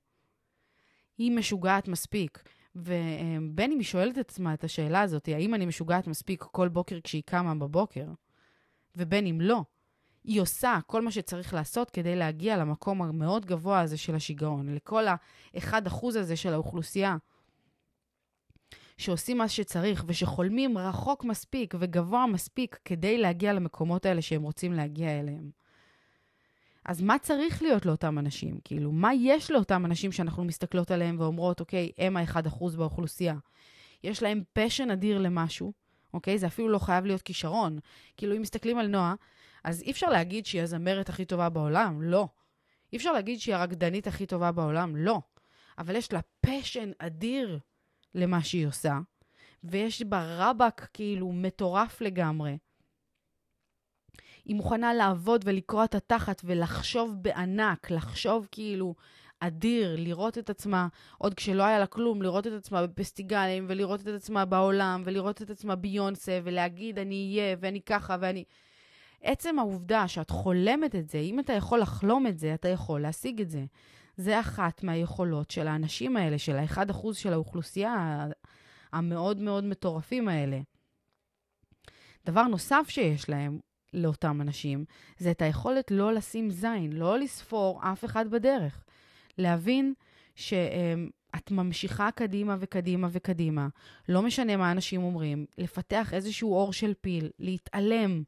היא 1.17 1.31
משוגעת 1.31 1.87
מספיק. 1.87 2.43
ובין 2.75 3.71
אם 3.71 3.77
היא 3.77 3.85
שואלת 3.85 4.17
את 4.17 4.29
עצמה 4.29 4.53
את 4.53 4.63
השאלה 4.63 5.01
הזאת, 5.01 5.27
האם 5.27 5.53
אני 5.53 5.65
משוגעת 5.65 6.07
מספיק 6.07 6.43
כל 6.43 6.67
בוקר 6.67 6.99
כשהיא 7.03 7.23
קמה 7.25 7.55
בבוקר, 7.55 8.05
ובין 8.95 9.27
אם 9.27 9.41
לא, 9.41 9.63
היא 10.23 10.41
עושה 10.41 10.79
כל 10.87 11.01
מה 11.01 11.11
שצריך 11.11 11.53
לעשות 11.53 11.89
כדי 11.89 12.15
להגיע 12.15 12.57
למקום 12.57 13.01
המאוד 13.01 13.45
גבוה 13.45 13.81
הזה 13.81 13.97
של 13.97 14.15
השיגעון, 14.15 14.75
לכל 14.75 15.07
ה-1% 15.07 16.07
הזה 16.07 16.35
של 16.35 16.53
האוכלוסייה, 16.53 17.17
שעושים 18.97 19.37
מה 19.37 19.49
שצריך 19.49 20.03
ושחולמים 20.07 20.77
רחוק 20.77 21.23
מספיק 21.23 21.73
וגבוה 21.79 22.25
מספיק 22.27 22.79
כדי 22.85 23.17
להגיע 23.17 23.53
למקומות 23.53 24.05
האלה 24.05 24.21
שהם 24.21 24.41
רוצים 24.41 24.73
להגיע 24.73 25.19
אליהם. 25.19 25.60
אז 26.85 27.01
מה 27.01 27.19
צריך 27.19 27.61
להיות 27.61 27.85
לאותם 27.85 28.19
אנשים? 28.19 28.59
כאילו, 28.63 28.91
מה 28.91 29.13
יש 29.13 29.51
לאותם 29.51 29.85
אנשים 29.85 30.11
שאנחנו 30.11 30.43
מסתכלות 30.43 30.91
עליהם 30.91 31.15
ואומרות, 31.19 31.59
אוקיי, 31.59 31.91
הם 31.97 32.17
ה-1% 32.17 32.77
באוכלוסייה. 32.77 33.35
יש 34.03 34.23
להם 34.23 34.43
פשן 34.53 34.91
אדיר 34.91 35.17
למשהו, 35.17 35.73
אוקיי? 36.13 36.37
זה 36.37 36.47
אפילו 36.47 36.69
לא 36.69 36.79
חייב 36.79 37.05
להיות 37.05 37.21
כישרון. 37.21 37.79
כאילו, 38.17 38.35
אם 38.35 38.41
מסתכלים 38.41 38.77
על 38.77 38.87
נועה, 38.87 39.15
אז 39.63 39.81
אי 39.81 39.91
אפשר 39.91 40.09
להגיד 40.09 40.45
שהיא 40.45 40.61
הזמרת 40.61 41.09
הכי 41.09 41.25
טובה 41.25 41.49
בעולם, 41.49 42.01
לא. 42.01 42.27
אי 42.93 42.97
אפשר 42.97 43.11
להגיד 43.11 43.39
שהיא 43.39 43.55
הרקדנית 43.55 44.07
הכי 44.07 44.25
טובה 44.25 44.51
בעולם, 44.51 44.95
לא. 44.95 45.21
אבל 45.77 45.95
יש 45.95 46.13
לה 46.13 46.19
פשן 46.41 46.91
אדיר 46.99 47.59
למה 48.15 48.43
שהיא 48.43 48.67
עושה, 48.67 48.99
ויש 49.63 50.01
בה 50.01 50.35
רבאק 50.37 50.89
כאילו 50.93 51.31
מטורף 51.31 52.01
לגמרי. 52.01 52.57
היא 54.45 54.55
מוכנה 54.55 54.93
לעבוד 54.93 55.41
ולקרוע 55.45 55.83
את 55.83 55.95
התחת 55.95 56.41
ולחשוב 56.45 57.15
בענק, 57.21 57.91
לחשוב 57.91 58.47
כאילו 58.51 58.95
אדיר, 59.39 59.95
לראות 59.97 60.37
את 60.37 60.49
עצמה, 60.49 60.87
עוד 61.17 61.33
כשלא 61.33 61.63
היה 61.63 61.79
לה 61.79 61.85
כלום, 61.85 62.21
לראות 62.21 62.47
את 62.47 62.51
עצמה 62.51 62.87
בפסטיגלים, 62.87 63.65
ולראות 63.69 64.01
את 64.01 64.07
עצמה 64.07 64.45
בעולם, 64.45 65.01
ולראות 65.05 65.41
את 65.41 65.49
עצמה 65.49 65.75
ביונסה, 65.75 66.39
ולהגיד 66.43 66.99
אני 66.99 67.37
אהיה, 67.37 67.55
ואני 67.59 67.81
ככה, 67.81 68.17
ואני... 68.19 68.43
עצם 69.21 69.59
העובדה 69.59 70.07
שאת 70.07 70.29
חולמת 70.29 70.95
את 70.95 71.09
זה, 71.09 71.17
אם 71.17 71.39
אתה 71.39 71.53
יכול 71.53 71.79
לחלום 71.79 72.27
את 72.27 72.39
זה, 72.39 72.53
אתה 72.53 72.67
יכול 72.67 73.01
להשיג 73.01 73.41
את 73.41 73.49
זה. 73.49 73.65
זה 74.17 74.39
אחת 74.39 74.83
מהיכולות 74.83 75.51
של 75.51 75.67
האנשים 75.67 76.17
האלה, 76.17 76.37
של 76.37 76.55
ה-1% 76.55 77.13
של 77.13 77.33
האוכלוסייה 77.33 78.27
המאוד 78.91 79.39
מאוד 79.39 79.63
מטורפים 79.63 80.27
האלה. 80.27 80.59
דבר 82.25 82.43
נוסף 82.43 82.85
שיש 82.89 83.29
להם 83.29 83.59
לאותם 83.93 84.41
אנשים, 84.41 84.85
זה 85.17 85.31
את 85.31 85.41
היכולת 85.41 85.91
לא 85.91 86.13
לשים 86.13 86.51
זין, 86.51 86.93
לא 86.93 87.19
לספור 87.19 87.81
אף 87.83 88.05
אחד 88.05 88.31
בדרך. 88.31 88.83
להבין 89.37 89.93
שאת 90.35 91.51
ממשיכה 91.51 92.11
קדימה 92.11 92.55
וקדימה 92.59 93.07
וקדימה, 93.11 93.67
לא 94.09 94.21
משנה 94.21 94.57
מה 94.57 94.71
אנשים 94.71 95.03
אומרים, 95.03 95.45
לפתח 95.57 96.13
איזשהו 96.13 96.53
אור 96.53 96.73
של 96.73 96.93
פיל, 97.01 97.29
להתעלם, 97.39 98.23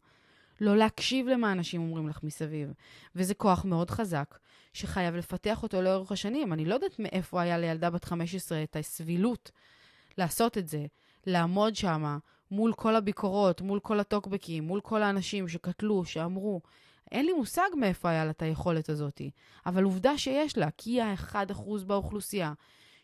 לא 0.62 0.78
להקשיב 0.78 1.28
למה 1.28 1.52
אנשים 1.52 1.82
אומרים 1.82 2.08
לך 2.08 2.24
מסביב. 2.24 2.74
וזה 3.16 3.34
כוח 3.34 3.66
מאוד 3.66 3.90
חזק, 3.90 4.38
שחייב 4.74 5.16
לפתח 5.16 5.64
אותו 5.64 5.82
לאורך 5.82 6.12
השנים. 6.12 6.54
אני 6.54 6.66
לא 6.66 6.74
יודעת 6.74 7.00
מאיפה 7.00 7.42
היה 7.42 7.58
לילדה 7.58 7.90
בת 7.90 8.04
15 8.04 8.64
את 8.64 8.76
הסבילות 8.76 9.52
לעשות 10.18 10.58
את 10.58 10.68
זה, 10.68 10.86
לעמוד 11.28 11.76
שמה, 11.76 12.18
מול 12.52 12.74
כל 12.74 12.96
הביקורות, 12.96 13.62
מול 13.62 13.80
כל 13.80 14.00
הטוקבקים, 14.00 14.64
מול 14.64 14.82
כל 14.82 15.04
האנשים 15.04 15.48
שקטלו, 15.48 16.06
שאמרו, 16.06 16.62
אין 17.12 17.26
לי 17.26 17.34
מושג 17.34 17.70
מאיפה 17.78 18.10
היה 18.10 18.26
לה 18.26 18.32
את 18.32 18.42
היכולת 18.42 18.90
הזאת, 18.90 19.22
אבל 19.66 19.84
עובדה 19.84 20.18
שיש 20.18 20.58
לה, 20.58 20.72
כי 20.72 20.90
היא 20.90 21.02
ה-1% 21.02 21.84
באוכלוסייה 21.88 22.54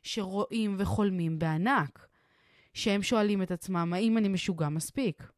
שרואים 0.04 0.75
וחולמים 0.80 1.39
בענק, 1.39 2.08
שהם 2.73 3.04
שואלים 3.04 3.41
את 3.41 3.52
עצמם, 3.52 3.93
האם 3.93 4.17
אני 4.17 4.28
משוגע 4.28 4.69
מספיק? 4.69 5.32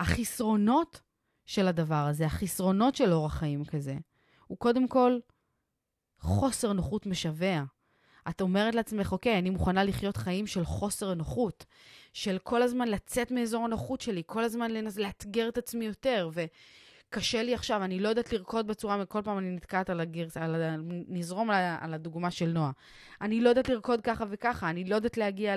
החסרונות 0.00 1.00
של 1.46 1.68
הדבר 1.68 1.94
הזה, 1.94 2.26
החסרונות 2.26 2.94
של 2.94 3.12
אורח 3.12 3.34
חיים 3.34 3.64
כזה, 3.64 3.96
הוא 4.46 4.58
קודם 4.58 4.88
כל 4.88 5.18
חוסר 6.18 6.72
נוחות 6.72 7.06
משווע. 7.06 7.64
את 8.28 8.40
אומרת 8.40 8.74
לעצמך, 8.74 9.12
אוקיי, 9.12 9.38
אני 9.38 9.50
מוכנה 9.50 9.84
לחיות 9.84 10.16
חיים 10.16 10.46
של 10.46 10.64
חוסר 10.64 11.14
נוחות, 11.14 11.64
של 12.12 12.38
כל 12.42 12.62
הזמן 12.62 12.88
לצאת 12.88 13.30
מאזור 13.30 13.64
הנוחות 13.64 14.00
שלי, 14.00 14.22
כל 14.26 14.44
הזמן 14.44 14.70
לנס... 14.70 14.96
לאתגר 14.96 15.48
את 15.48 15.58
עצמי 15.58 15.84
יותר, 15.84 16.30
קשה 17.10 17.42
לי 17.42 17.54
עכשיו, 17.54 17.84
אני 17.84 18.00
לא 18.00 18.08
יודעת 18.08 18.32
לרקוד 18.32 18.66
בצורה, 18.66 19.04
כל 19.04 19.22
פעם 19.22 19.38
אני 19.38 19.50
נתקעת 19.50 19.90
על 19.90 20.00
הגרס, 20.00 20.36
על, 20.36 20.56
נזרום 21.08 21.50
על, 21.50 21.74
על 21.80 21.94
הדוגמה 21.94 22.30
של 22.30 22.48
נועה. 22.48 22.70
אני 23.20 23.40
לא 23.40 23.48
יודעת 23.48 23.68
לרקוד 23.68 24.00
ככה 24.00 24.24
וככה, 24.30 24.70
אני 24.70 24.84
לא 24.84 24.94
יודעת 24.94 25.16
להגיע 25.16 25.54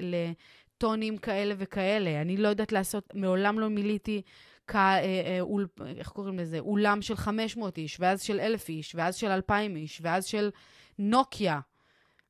לטונים 0.00 1.18
כאלה 1.18 1.54
וכאלה, 1.58 2.20
אני 2.20 2.36
לא 2.36 2.48
יודעת 2.48 2.72
לעשות, 2.72 3.12
מעולם 3.14 3.58
לא 3.58 3.68
מיליתי, 3.68 4.22
כ, 4.66 4.76
אה, 4.76 5.00
אה, 5.02 5.40
אול, 5.40 5.66
איך 5.96 6.08
קוראים 6.08 6.38
לזה? 6.38 6.58
אולם 6.58 7.02
של 7.02 7.16
500 7.16 7.78
איש, 7.78 7.96
ואז 8.00 8.22
של 8.22 8.40
1,000 8.40 8.68
איש, 8.68 8.94
ואז 8.94 9.16
של 9.16 9.30
2,000 9.30 9.76
איש, 9.76 10.00
ואז 10.02 10.24
של 10.24 10.50
נוקיה, 10.98 11.60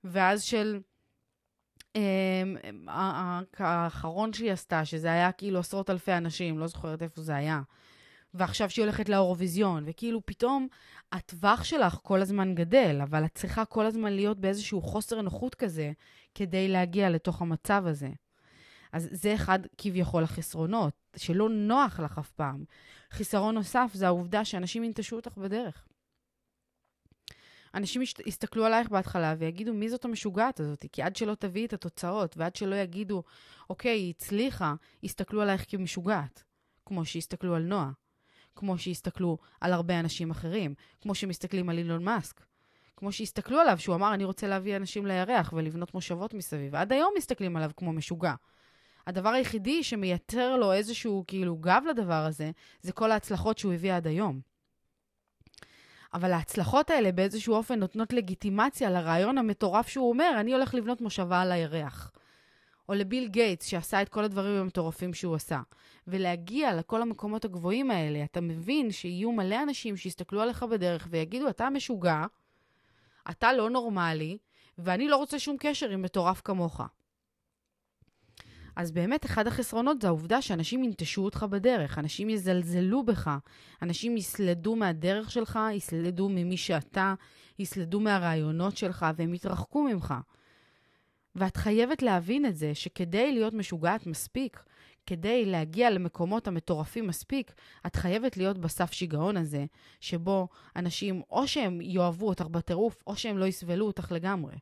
ואז 0.07 0.42
של... 0.42 0.81
אמ, 1.97 2.57
האחרון 3.59 4.33
שהיא 4.33 4.53
עשתה, 4.53 4.85
שזה 4.85 5.12
היה 5.12 5.33
כאילו 5.33 5.59
עשרות 5.59 5.90
אלפי 5.90 6.12
אנשים, 6.12 6.59
לא 6.59 6.66
זוכרת 6.66 7.03
איפה 7.03 7.23
זה 7.23 7.37
היה. 7.37 7.61
ועכשיו 8.35 8.71
שהיא 8.71 8.83
הולכת 8.83 9.09
לאירוויזיון, 9.09 9.85
וכאילו 9.87 10.27
פתאום 10.27 10.69
הטווח 11.12 11.64
שלך 11.64 11.99
כל 12.03 12.21
הזמן 12.21 12.55
גדל, 12.55 13.01
אבל 13.03 13.25
את 13.25 13.35
צריכה 13.35 13.64
כל 13.64 13.87
הזמן 13.87 14.12
להיות 14.12 14.40
באיזשהו 14.40 14.83
חוסר 14.83 15.23
נוחות 15.23 15.55
כזה, 15.55 15.92
כדי 16.35 16.69
להגיע 16.69 17.11
לתוך 17.11 17.42
המצב 17.42 17.85
הזה. 17.87 18.09
אז 18.92 19.09
זה 19.12 19.35
אחד 19.35 19.59
כביכול 19.79 20.25
החסרונות, 20.25 20.95
שלא 21.16 21.49
נוח 21.49 22.01
לך 22.01 22.19
אף 22.19 22.31
פעם. 22.31 22.64
חיסרון 23.11 23.55
נוסף 23.55 23.90
זה 23.95 24.07
העובדה 24.07 24.45
שאנשים 24.45 24.85
ינטשו 24.85 25.16
אותך 25.16 25.38
בדרך. 25.38 25.87
אנשים 27.76 28.02
יסתכלו 28.26 28.64
עלייך 28.64 28.88
בהתחלה 28.88 29.34
ויגידו, 29.38 29.74
מי 29.74 29.88
זאת 29.88 30.04
המשוגעת 30.04 30.60
הזאת? 30.60 30.84
כי 30.92 31.02
עד 31.02 31.16
שלא 31.16 31.34
תביאי 31.34 31.66
את 31.66 31.72
התוצאות, 31.72 32.36
ועד 32.36 32.56
שלא 32.56 32.76
יגידו, 32.76 33.22
אוקיי, 33.70 33.98
היא 33.98 34.10
הצליחה, 34.10 34.74
יסתכלו 35.02 35.42
עלייך 35.42 35.64
כמשוגעת. 35.68 36.42
כמו 36.86 37.04
שיסתכלו 37.04 37.54
על 37.54 37.62
נועה. 37.62 37.90
כמו 38.56 38.78
שיסתכלו 38.78 39.38
על 39.60 39.72
הרבה 39.72 40.00
אנשים 40.00 40.30
אחרים. 40.30 40.74
כמו 41.00 41.14
שמסתכלים 41.14 41.68
על 41.68 41.78
אילון 41.78 42.04
מאסק. 42.04 42.44
כמו 42.96 43.12
שהסתכלו 43.12 43.58
עליו, 43.58 43.78
שהוא 43.78 43.94
אמר, 43.94 44.14
אני 44.14 44.24
רוצה 44.24 44.48
להביא 44.48 44.76
אנשים 44.76 45.06
לירח 45.06 45.52
ולבנות 45.56 45.94
מושבות 45.94 46.34
מסביב. 46.34 46.74
עד 46.74 46.92
היום 46.92 47.12
מסתכלים 47.16 47.56
עליו 47.56 47.70
כמו 47.76 47.92
משוגע. 47.92 48.34
הדבר 49.06 49.28
היחידי 49.28 49.82
שמייתר 49.82 50.56
לו 50.56 50.72
איזשהו 50.72 51.24
כאילו 51.26 51.56
גב 51.56 51.82
לדבר 51.90 52.24
הזה, 52.26 52.50
זה 52.80 52.92
כל 52.92 53.10
ההצלחות 53.10 53.58
שהוא 53.58 53.72
הביא 53.72 53.94
עד 53.94 54.06
היום. 54.06 54.40
אבל 56.16 56.33
ההצלחות 56.33 56.90
האלה 56.90 57.12
באיזשהו 57.12 57.55
אופן 57.55 57.79
נותנות 57.79 58.12
לגיטימציה 58.12 58.90
לרעיון 58.90 59.38
המטורף 59.38 59.88
שהוא 59.88 60.09
אומר, 60.09 60.37
אני 60.40 60.52
הולך 60.52 60.74
לבנות 60.74 61.00
מושבה 61.00 61.40
על 61.40 61.52
הירח. 61.52 62.12
או 62.88 62.94
לביל 62.94 63.29
גייטס, 63.29 63.66
שעשה 63.66 64.02
את 64.02 64.09
כל 64.09 64.24
הדברים 64.24 64.61
המטורפים 64.61 65.14
שהוא 65.14 65.35
עשה. 65.35 65.61
ולהגיע 66.07 66.74
לכל 66.74 67.02
המקומות 67.02 67.44
הגבוהים 67.44 67.90
האלה, 67.90 68.24
אתה 68.24 68.40
מבין 68.40 68.90
שיהיו 68.90 69.33
מלא 69.33 69.62
אנשים 69.62 69.96
שיסתכלו 69.96 70.40
עליך 70.40 70.62
בדרך 70.62 71.09
ויגידו, 71.11 71.48
אתה 71.48 71.70
משוגע, 71.70 72.24
אתה 73.31 73.52
לא 73.52 73.70
נורמלי, 73.70 74.38
ואני 74.79 75.09
לא 75.09 75.16
רוצה 75.16 75.38
שום 75.38 75.57
קשר 75.61 75.90
עם 75.90 76.02
מטורף 76.02 76.40
כמוך. 76.44 76.81
אז 78.76 78.92
באמת 78.92 79.26
אחד 79.26 79.46
החסרונות 79.46 80.02
זה 80.02 80.08
העובדה 80.08 80.42
שאנשים 80.42 80.84
ינטשו 80.84 81.24
אותך 81.24 81.46
בדרך, 81.50 81.98
אנשים 81.98 82.30
יזלזלו 82.30 83.02
בך, 83.02 83.30
אנשים 83.82 84.16
יסלדו 84.16 84.76
מהדרך 84.76 85.30
שלך, 85.30 85.58
יסלדו 85.72 86.28
ממי 86.28 86.56
שאתה, 86.56 87.14
יסלדו 87.58 88.00
מהרעיונות 88.00 88.76
שלך 88.76 89.06
והם 89.16 89.34
יתרחקו 89.34 89.82
ממך. 89.82 90.14
ואת 91.34 91.56
חייבת 91.56 92.02
להבין 92.02 92.46
את 92.46 92.56
זה, 92.56 92.74
שכדי 92.74 93.32
להיות 93.32 93.54
משוגעת 93.54 94.06
מספיק, 94.06 94.62
כדי 95.06 95.44
להגיע 95.44 95.90
למקומות 95.90 96.48
המטורפים 96.48 97.06
מספיק, 97.06 97.54
את 97.86 97.96
חייבת 97.96 98.36
להיות 98.36 98.58
בסף 98.58 98.92
שיגעון 98.92 99.36
הזה, 99.36 99.64
שבו 100.00 100.48
אנשים 100.76 101.22
או 101.30 101.48
שהם 101.48 101.80
יאהבו 101.80 102.28
אותך 102.28 102.46
בטירוף, 102.46 103.02
או 103.06 103.16
שהם 103.16 103.38
לא 103.38 103.44
יסבלו 103.44 103.86
אותך 103.86 104.12
לגמרי. 104.12 104.56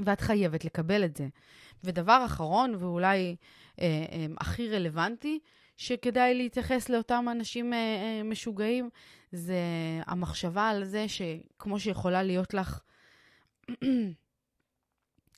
ואת 0.00 0.20
חייבת 0.20 0.64
לקבל 0.64 1.04
את 1.04 1.16
זה. 1.16 1.28
ודבר 1.84 2.22
אחרון, 2.26 2.74
ואולי 2.78 3.36
אה, 3.80 3.84
אה, 4.12 4.26
הכי 4.40 4.68
רלוונטי, 4.68 5.38
שכדאי 5.76 6.34
להתייחס 6.34 6.88
לאותם 6.88 7.26
אנשים 7.30 7.72
אה, 7.72 7.78
אה, 7.78 8.22
משוגעים, 8.22 8.90
זה 9.32 9.58
המחשבה 10.06 10.68
על 10.68 10.84
זה 10.84 11.06
שכמו 11.08 11.80
שיכולה 11.80 12.22
להיות 12.22 12.54
לך 12.54 12.80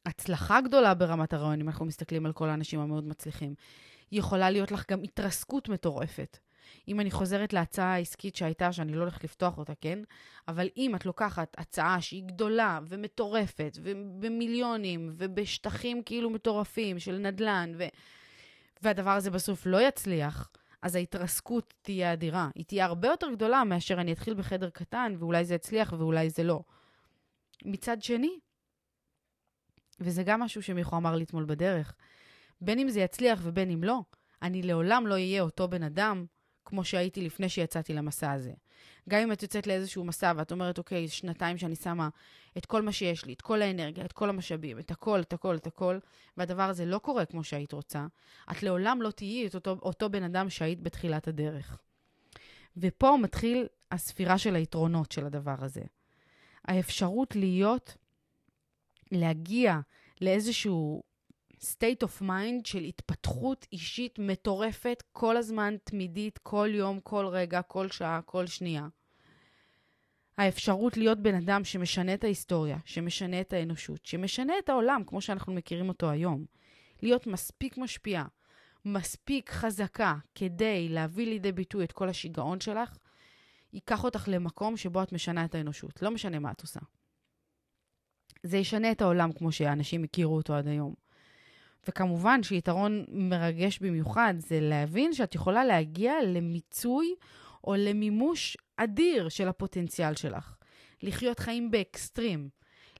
הצלחה 0.07 0.61
גדולה 0.61 0.95
ברמת 0.95 1.33
הרעיון, 1.33 1.61
אם 1.61 1.69
אנחנו 1.69 1.87
מסתכלים 1.87 2.27
על 2.27 2.33
כל 2.33 2.49
האנשים 2.49 2.81
המאוד 2.81 3.05
מצליחים, 3.05 3.55
יכולה 4.12 4.51
להיות 4.51 4.73
לך 4.73 4.90
גם 4.90 5.03
התרסקות 5.03 5.69
מטורפת. 5.69 6.38
אם 6.88 7.00
אני 7.00 7.11
חוזרת 7.11 7.52
להצעה 7.52 7.94
העסקית 7.94 8.37
שהייתה, 8.37 8.72
שאני 8.72 8.92
לא 8.92 9.00
הולכת 9.00 9.24
לפתוח 9.24 9.59
אותה, 9.59 9.72
כן? 9.81 9.98
אבל 10.48 10.68
אם 10.76 10.94
את 10.94 11.07
לוקחת 11.07 11.55
הצעה 11.59 12.00
שהיא 12.00 12.24
גדולה 12.24 12.81
ומטורפת, 12.88 13.79
ובמיליונים, 13.83 15.12
ובשטחים 15.16 16.02
כאילו 16.02 16.31
מטורפים 16.31 16.98
של 16.98 17.18
נדל"ן, 17.18 17.72
ו... 17.79 17.85
והדבר 18.83 19.11
הזה 19.11 19.31
בסוף 19.31 19.66
לא 19.66 19.88
יצליח, 19.88 20.50
אז 20.83 20.94
ההתרסקות 20.94 21.74
תהיה 21.83 22.12
אדירה. 22.12 22.48
היא 22.55 22.64
תהיה 22.64 22.85
הרבה 22.85 23.09
יותר 23.09 23.31
גדולה 23.33 23.64
מאשר 23.64 24.00
אני 24.00 24.12
אתחיל 24.12 24.35
בחדר 24.35 24.70
קטן, 24.70 25.14
ואולי 25.18 25.44
זה 25.44 25.55
יצליח 25.55 25.94
ואולי 25.98 26.31
זה 26.31 26.42
לא. 26.42 26.62
מצד 27.64 28.02
שני, 28.02 28.38
וזה 30.00 30.22
גם 30.22 30.40
משהו 30.40 30.62
שמיכו 30.62 30.96
אמר 30.96 31.16
לי 31.16 31.24
אתמול 31.24 31.44
בדרך, 31.44 31.94
בין 32.61 32.79
אם 32.79 32.88
זה 32.88 33.00
יצליח 33.00 33.40
ובין 33.42 33.70
אם 33.70 33.85
לא, 33.85 34.00
אני 34.42 34.62
לעולם 34.62 35.07
לא 35.07 35.14
אהיה 35.14 35.42
אותו 35.42 35.68
בן 35.68 35.83
אדם 35.83 36.26
כמו 36.66 36.85
שהייתי 36.85 37.22
לפני 37.22 37.48
שיצאתי 37.48 37.94
למסע 37.94 38.33
הזה. 38.33 38.52
גם 39.09 39.20
אם 39.20 39.33
את 39.33 39.42
יוצאת 39.42 39.66
לאיזשהו 39.66 40.05
מסע 40.05 40.33
ואת 40.37 40.52
אומרת, 40.52 40.79
אוקיי, 40.79 41.09
שנתיים 41.09 41.59
שאני 41.59 41.76
שמה 41.76 42.09
את 42.59 42.66
כל 42.66 42.83
מה 42.83 42.92
שיש 42.92 43.24
לי, 43.24 43.33
את 43.33 43.40
כל 43.42 43.62
האנרגיה, 43.62 44.05
את 44.05 44.12
כל 44.12 44.29
המשאבים, 44.29 44.79
את 44.79 44.90
הכל, 44.90 45.20
את 45.20 45.33
הכל, 45.33 45.57
את 45.57 45.66
הכל, 45.66 45.98
והדבר 46.37 46.62
הזה 46.62 46.85
לא 46.85 46.98
קורה 46.98 47.24
כמו 47.24 47.44
שהיית 47.44 47.72
רוצה, 47.72 48.07
את 48.50 48.62
לעולם 48.62 49.02
לא 49.02 49.11
תהיי 49.11 49.46
את 49.46 49.55
אותו, 49.55 49.79
אותו 49.83 50.11
בן 50.11 50.22
אדם 50.22 50.50
שהיית 50.50 50.81
בתחילת 50.81 51.29
הדרך. 51.29 51.79
ופה 52.76 53.16
מתחיל 53.22 53.66
הספירה 53.90 54.38
של 54.38 54.55
היתרונות 54.55 55.12
של 55.12 55.26
הדבר 55.26 55.57
הזה. 55.59 55.83
האפשרות 56.64 57.37
להיות, 57.37 57.96
להגיע 59.12 59.79
לאיזשהו 60.20 61.02
state 61.74 62.07
of 62.07 62.22
mind 62.22 62.64
של 62.64 62.83
התפתחות 62.83 63.66
אישית 63.72 64.18
מטורפת, 64.18 65.02
כל 65.12 65.37
הזמן, 65.37 65.76
תמידית, 65.85 66.38
כל 66.38 66.68
יום, 66.72 67.00
כל 67.00 67.26
רגע, 67.26 67.62
כל 67.62 67.88
שעה, 67.90 68.20
כל 68.22 68.46
שנייה. 68.46 68.88
האפשרות 70.38 70.96
להיות 70.96 71.18
בן 71.18 71.35
אדם 71.35 71.64
שמשנה 71.64 72.14
את 72.14 72.24
ההיסטוריה, 72.24 72.79
שמשנה 72.85 73.40
את 73.40 73.52
האנושות, 73.52 74.07
שמשנה 74.07 74.52
את 74.59 74.68
העולם 74.68 75.02
כמו 75.07 75.20
שאנחנו 75.20 75.52
מכירים 75.55 75.88
אותו 75.88 76.11
היום. 76.11 76.44
להיות 77.02 77.26
מספיק 77.26 77.79
משפיעה, 77.79 78.26
מספיק 78.85 79.50
חזקה 79.50 80.14
כדי 80.35 80.88
להביא 80.88 81.26
לידי 81.26 81.52
ביטוי 81.52 81.85
את 81.85 81.92
כל 81.92 82.09
השיגעון 82.09 82.61
שלך, 82.61 82.98
ייקח 83.72 84.05
אותך 84.05 84.29
למקום 84.29 84.76
שבו 84.76 85.02
את 85.02 85.12
משנה 85.12 85.44
את 85.44 85.55
האנושות. 85.55 86.02
לא 86.02 86.11
משנה 86.11 86.38
מה 86.38 86.52
את 86.52 86.61
עושה. 86.61 86.81
זה 88.42 88.57
ישנה 88.57 88.92
את 88.92 89.02
העולם 89.02 89.33
כמו 89.33 89.52
שאנשים 89.52 90.05
הכירו 90.05 90.37
אותו 90.37 90.55
עד 90.55 90.68
היום. 90.68 91.06
וכמובן 91.88 92.42
שיתרון 92.42 93.05
מרגש 93.09 93.79
במיוחד 93.79 94.35
זה 94.38 94.61
להבין 94.61 95.12
שאת 95.12 95.35
יכולה 95.35 95.64
להגיע 95.64 96.14
למיצוי 96.27 97.14
או 97.64 97.75
למימוש 97.75 98.57
אדיר 98.77 99.29
של 99.29 99.49
הפוטנציאל 99.49 100.14
שלך. 100.14 100.57
לחיות 101.03 101.38
חיים 101.38 101.70
באקסטרים, 101.70 102.49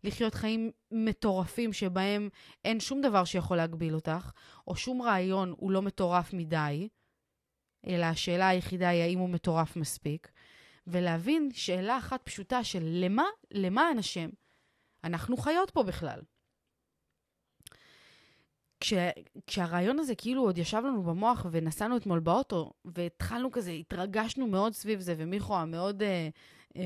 לחיות 0.05 0.35
חיים 0.35 0.71
מטורפים 0.91 1.73
שבהם 1.73 2.29
אין 2.65 2.81
שום 2.81 3.01
דבר 3.01 3.25
שיכול 3.25 3.57
להגביל 3.57 3.95
אותך, 3.95 4.31
או 4.67 4.77
שום 4.77 5.03
רעיון 5.03 5.55
הוא 5.57 5.71
לא 5.71 5.83
מטורף 5.83 6.33
מדי, 6.33 6.89
אלא 7.87 8.05
השאלה 8.05 8.49
היחידה 8.49 8.89
היא 8.89 9.03
האם 9.03 9.19
הוא 9.19 9.29
מטורף 9.29 9.77
מספיק, 9.77 10.31
ולהבין 10.87 11.49
שאלה 11.53 11.99
אחת 11.99 12.23
פשוטה 12.23 12.65
של 12.65 12.83
למה, 12.83 13.25
למען 13.51 13.99
השם, 13.99 14.29
אנחנו 15.05 15.37
חיות 15.37 15.71
פה 15.71 15.83
בכלל. 15.83 16.21
כש, 18.81 18.95
כשהרעיון 19.47 19.99
הזה 19.99 20.15
כאילו 20.15 20.43
עוד 20.43 20.59
ישב 20.59 20.83
לנו 20.85 21.03
במוח 21.03 21.47
ונסענו 21.51 21.97
אתמול 21.97 22.19
באוטו, 22.19 22.73
והתחלנו 22.85 23.51
כזה, 23.51 23.71
התרגשנו 23.71 24.47
מאוד 24.47 24.73
סביב 24.73 25.01
זה, 25.01 25.15
ומיכו 25.19 25.57
המאוד 25.57 26.03
אה, 26.03 26.29
אה, 26.77 26.83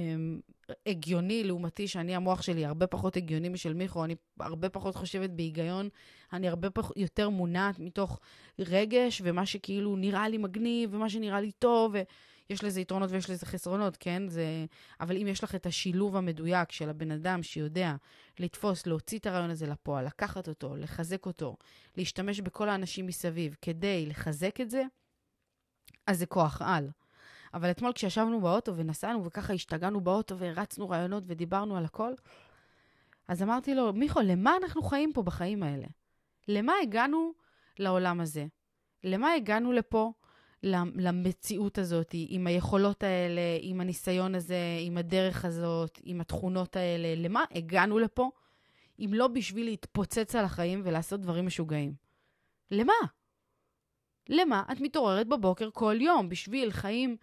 הגיוני 0.87 1.45
לעומתי, 1.45 1.89
שאני 1.89 2.15
המוח 2.15 2.43
שלי 2.43 2.67
הרבה 2.67 2.87
פחות 2.87 3.17
הגיוני 3.17 3.49
משל 3.49 3.75
מיכו, 3.75 4.05
אני 4.05 4.15
הרבה 4.41 4.69
פחות 4.69 4.95
חושבת 4.95 5.31
בהיגיון, 5.31 5.89
אני 6.33 6.49
הרבה 6.49 6.71
פח, 6.71 6.91
יותר 6.97 7.29
מונעת 7.29 7.79
מתוך 7.79 8.21
רגש, 8.59 9.23
ומה 9.25 9.47
שכאילו 9.47 9.97
נראה 9.97 10.29
לי 10.29 10.39
מגניב, 10.39 10.95
ומה 10.95 11.11
שנראה 11.11 11.41
לי 11.41 11.53
טוב, 11.53 11.93
ו... 11.95 12.03
יש 12.51 12.65
לזה 12.65 12.81
יתרונות 12.81 13.11
ויש 13.11 13.31
לזה 13.31 13.47
חסרונות, 13.47 13.97
כן? 14.01 14.29
זה... 14.29 14.67
אבל 15.01 15.17
אם 15.17 15.27
יש 15.27 15.45
לך 15.45 15.55
את 15.55 15.67
השילוב 15.67 16.17
המדויק 16.17 16.73
של 16.73 16.91
הבן 16.91 17.11
אדם 17.11 17.43
שיודע 17.43 17.95
לתפוס, 18.39 18.87
להוציא 18.87 19.19
את 19.19 19.27
הרעיון 19.27 19.51
הזה 19.51 19.67
לפועל, 19.67 20.07
לקחת 20.07 20.49
אותו, 20.49 20.77
לחזק 20.77 21.27
אותו, 21.27 21.57
להשתמש 21.97 22.41
בכל 22.41 22.69
האנשים 22.69 23.07
מסביב 23.07 23.57
כדי 23.63 24.07
לחזק 24.07 24.61
את 24.61 24.71
זה, 24.71 24.83
אז 26.07 26.19
זה 26.19 26.27
כוח 26.27 26.63
על. 26.63 26.91
אבל 27.55 27.71
אתמול 27.71 27.93
כשישבנו 27.93 28.41
באוטו 28.41 28.77
ונסענו 28.77 29.25
וככה 29.25 29.53
השתגענו 29.53 30.01
באוטו 30.01 30.39
והרצנו 30.39 30.89
רעיונות 30.89 31.25
ודיברנו 31.27 31.77
על 31.77 31.85
הכל, 31.85 32.13
אז 33.29 33.43
אמרתי 33.43 33.75
לו, 33.75 33.93
מיכו, 33.93 34.21
למה 34.21 34.57
אנחנו 34.63 34.83
חיים 34.83 35.13
פה 35.13 35.23
בחיים 35.23 35.63
האלה? 35.63 35.87
למה 36.49 36.73
הגענו 36.83 37.33
לעולם 37.79 38.21
הזה? 38.21 38.47
למה 39.05 39.33
הגענו 39.33 39.73
לפה, 39.73 40.13
למציאות 40.63 41.79
הזאת, 41.79 42.11
עם 42.13 42.47
היכולות 42.47 43.03
האלה, 43.03 43.41
עם 43.61 43.81
הניסיון 43.81 44.35
הזה, 44.35 44.79
עם 44.81 44.97
הדרך 44.97 45.45
הזאת, 45.45 46.01
עם 46.05 46.21
התכונות 46.21 46.77
האלה? 46.77 47.15
למה 47.17 47.45
הגענו 47.55 47.99
לפה, 47.99 48.31
אם 48.99 49.11
לא 49.15 49.29
בשביל 49.29 49.65
להתפוצץ 49.67 50.35
על 50.35 50.45
החיים 50.45 50.83
ולעשות 50.85 51.21
דברים 51.21 51.47
משוגעים? 51.47 51.95
למה? 52.71 52.93
למה 54.29 54.63
את 54.73 54.81
מתעוררת 54.81 55.27
בבוקר 55.27 55.69
כל 55.73 55.97
יום 56.01 56.29
בשביל 56.29 56.73
חיים 56.73 57.17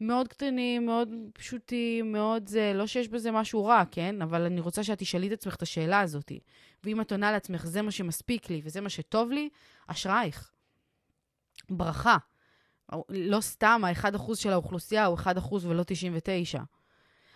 מאוד 0.00 0.28
קטנים, 0.28 0.86
מאוד 0.86 1.08
פשוטים, 1.32 2.12
מאוד 2.12 2.46
זה, 2.46 2.72
לא 2.74 2.86
שיש 2.86 3.08
בזה 3.08 3.30
משהו 3.30 3.64
רע, 3.64 3.82
כן? 3.90 4.22
אבל 4.22 4.42
אני 4.42 4.60
רוצה 4.60 4.84
שאת 4.84 4.98
תשאלי 4.98 5.28
את 5.28 5.32
עצמך 5.32 5.54
את 5.54 5.62
השאלה 5.62 6.00
הזאת. 6.00 6.32
ואם 6.84 7.00
את 7.00 7.12
עונה 7.12 7.32
לעצמך, 7.32 7.66
זה 7.66 7.82
מה 7.82 7.90
שמספיק 7.90 8.50
לי 8.50 8.60
וזה 8.64 8.80
מה 8.80 8.88
שטוב 8.88 9.30
לי, 9.30 9.48
אשרייך. 9.86 10.50
ברכה. 11.70 12.16
לא 13.08 13.40
סתם 13.40 13.82
ה-1% 13.84 14.34
של 14.34 14.52
האוכלוסייה 14.52 15.04
הוא 15.04 15.18
1% 15.18 15.54
ולא 15.60 15.82
99. 15.86 16.62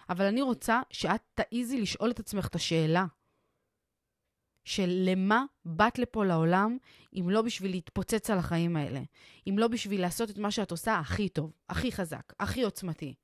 אבל 0.09 0.25
אני 0.25 0.43
רוצה 0.43 0.81
שאת 0.91 1.21
תעיזי 1.35 1.81
לשאול 1.81 2.11
את 2.11 2.21
עצמך 2.21 2.47
את 2.47 2.55
השאלה 2.55 3.07
של 4.65 4.89
למה 4.89 5.45
באת 5.65 5.99
לפה 5.99 6.25
לעולם, 6.25 6.79
אם 7.15 7.31
לא 7.31 7.43
בשביל 7.43 7.71
להתפוצץ 7.71 8.31
על 8.31 8.39
החיים 8.39 8.77
האלה, 8.77 9.01
אם 9.49 9.59
לא 9.59 9.69
בשביל 9.69 10.01
לעשות 10.01 10.31
את 10.31 10.39
מה 10.39 10.51
שאת 10.51 10.71
עושה 10.71 10.99
הכי 10.99 11.29
טוב, 11.29 11.53
הכי 11.69 11.93
חזק, 11.93 12.33
הכי 12.41 12.63
עוצמתי. 12.63 13.15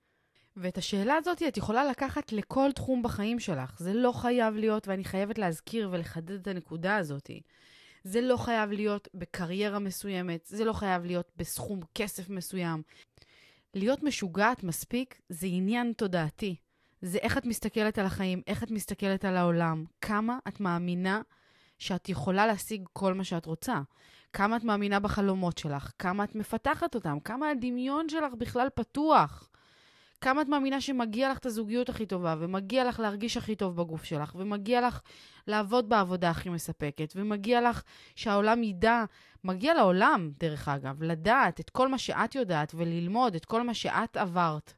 ואת 0.57 0.79
השאלה 0.79 1.15
הזאת 1.15 1.43
את 1.49 1.57
יכולה 1.57 1.85
לקחת 1.85 2.33
לכל 2.33 2.73
תחום 2.75 3.03
בחיים 3.03 3.41
שלך. 3.41 3.79
זה 3.79 3.95
לא 3.95 4.13
חייב 4.13 4.55
להיות, 4.55 4.89
ואני 4.89 5.05
חייבת 5.05 5.39
להזכיר 5.39 5.89
ולחדד 5.93 6.41
את 6.41 6.47
הנקודה 6.47 6.97
הזאת. 6.97 7.31
זה 8.05 8.21
לא 8.21 8.37
חייב 8.37 8.71
להיות 8.71 9.09
בקריירה 9.15 9.79
מסוימת, 9.79 10.47
זה 10.47 10.65
לא 10.65 10.73
חייב 10.73 11.05
להיות 11.05 11.33
בסכום 11.37 11.81
כסף 11.95 12.29
מסוים. 12.29 12.83
להיות 13.75 14.03
משוגעת 14.03 14.65
מספיק 14.65 15.21
זה 15.29 15.47
עניין 15.51 15.93
תודעתי. 15.97 16.57
זה 17.03 17.19
איך 17.19 17.39
את 17.39 17.47
מסתכלת 17.47 17.99
על 17.99 18.07
החיים, 18.07 18.43
איך 18.47 18.63
את 18.63 18.71
מסתכלת 18.71 19.25
על 19.25 19.37
העולם, 19.37 19.85
כמה 20.01 20.39
את 20.49 20.61
מאמינה 20.61 21.23
שאת 21.79 22.09
יכולה 22.09 22.47
להשיג 22.47 22.85
כל 22.93 23.15
מה 23.15 23.25
שאת 23.25 23.47
רוצה, 23.47 23.81
כמה 24.33 24.57
את 24.57 24.65
מאמינה 24.65 25.01
בחלומות 25.01 25.59
שלך, 25.59 25.93
כמה 25.99 26.25
את 26.25 26.35
מפתחת 26.35 26.95
אותם, 26.95 27.21
כמה 27.21 27.51
הדמיון 27.51 28.09
שלך 28.09 28.35
בכלל 28.39 28.69
פתוח. 28.75 29.49
כמה 30.23 30.43
את 30.43 30.49
מאמינה 30.49 30.81
שמגיע 30.81 31.31
לך 31.31 31.39
את 31.39 31.47
הזוגיות 31.47 31.89
הכי 31.89 32.07
טובה, 32.07 32.35
ומגיע 32.39 32.85
לך 32.85 33.01
להרגיש 33.01 33.37
הכי 33.37 33.57
טוב 33.57 33.77
בגוף 33.77 34.05
שלך, 34.05 34.35
ומגיע 34.35 34.81
לך 34.81 35.01
לעבוד 35.47 35.89
בעבודה 35.89 36.31
הכי 36.31 36.49
מספקת, 36.49 37.13
ומגיע 37.17 37.71
לך 37.71 37.83
שהעולם 38.17 38.63
ידע, 38.63 39.05
מגיע 39.45 39.75
לעולם, 39.75 40.31
דרך 40.41 40.69
אגב, 40.69 41.03
לדעת 41.03 41.61
את 41.61 41.71
כל 41.71 41.89
מה 41.89 41.99
שאת 41.99 42.35
יודעת 42.35 42.73
וללמוד 42.75 43.35
את 43.35 43.45
כל 43.45 43.63
מה 43.63 43.75
שאת 43.75 44.17
עברת. 44.17 44.73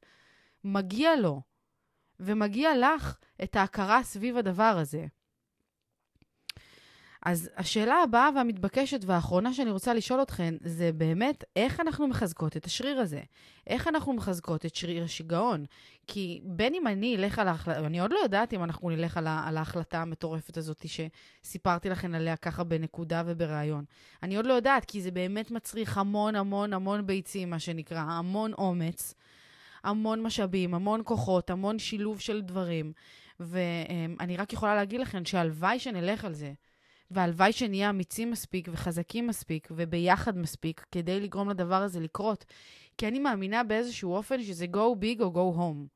מגיע 0.65 1.17
לו. 1.17 1.43
ומגיע 2.21 2.71
לך 2.79 3.19
את 3.43 3.57
ההכרה 3.57 4.03
סביב 4.03 4.37
הדבר 4.37 4.77
הזה. 4.81 5.07
אז 7.25 7.51
השאלה 7.57 7.95
הבאה 7.95 8.29
והמתבקשת 8.35 9.01
והאחרונה 9.05 9.53
שאני 9.53 9.71
רוצה 9.71 9.95
לשאול 9.95 10.23
אתכן, 10.23 10.55
זה 10.61 10.93
באמת 10.93 11.45
איך 11.57 11.81
אנחנו 11.81 12.09
מחזקות 12.09 12.57
את 12.57 12.65
השריר 12.65 12.99
הזה? 12.99 13.21
איך 13.67 13.89
אנחנו 13.89 14.13
מחזקות 14.13 14.67
את 14.67 14.75
שריר 14.75 15.05
השיגעון? 15.05 15.65
כי 16.07 16.41
בין 16.45 16.75
אם 16.75 16.87
אני 16.87 17.17
אלך 17.17 17.39
על 17.39 17.49
ההחלטה, 17.49 17.87
אני 17.87 18.01
עוד 18.01 18.13
לא 18.13 18.19
יודעת 18.23 18.55
אם 18.55 18.65
אנחנו 18.65 18.91
נלך 18.91 19.17
על, 19.17 19.27
על 19.27 19.57
ההחלטה 19.57 20.03
המטורפת 20.03 20.57
הזאת 20.57 20.87
שסיפרתי 20.87 21.89
לכן 21.89 22.15
עליה 22.15 22.37
ככה 22.37 22.65
בנקודה 22.65 23.23
ובריאיון. 23.27 23.85
אני 24.23 24.37
עוד 24.37 24.47
לא 24.47 24.53
יודעת, 24.53 24.85
כי 24.85 25.03
זה 25.03 25.11
באמת 25.11 25.51
מצריך 25.51 25.99
המון 25.99 26.37
המון 26.37 26.73
המון 26.73 27.07
ביצים, 27.07 27.51
מה 27.51 27.59
שנקרא, 27.59 28.01
המון 28.01 28.53
אומץ. 28.53 29.15
המון 29.85 30.23
משאבים, 30.23 30.75
המון 30.75 31.01
כוחות, 31.05 31.51
המון 31.51 31.79
שילוב 31.79 32.21
של 32.21 32.41
דברים. 32.41 32.93
ואני 33.41 34.37
רק 34.37 34.53
יכולה 34.53 34.75
להגיד 34.75 35.01
לכם 35.01 35.25
שהלוואי 35.25 35.79
שנלך 35.79 36.25
על 36.25 36.33
זה, 36.33 36.53
והלוואי 37.11 37.53
שנהיה 37.53 37.91
אמיצים 37.91 38.31
מספיק 38.31 38.69
וחזקים 38.73 39.27
מספיק 39.27 39.69
וביחד 39.71 40.39
מספיק 40.39 40.87
כדי 40.93 41.21
לגרום 41.21 41.51
לדבר 41.51 41.83
הזה 41.83 42.01
לקרות. 42.01 42.45
כי 42.99 43.09
אני 43.09 43.19
מאמינה 43.19 43.65
באיזשהו 43.65 44.15
אופן 44.15 44.43
שזה 44.43 44.67
go 44.73 45.03
big 45.03 45.23
או 45.23 45.33
go 45.35 45.59
home. 45.59 45.89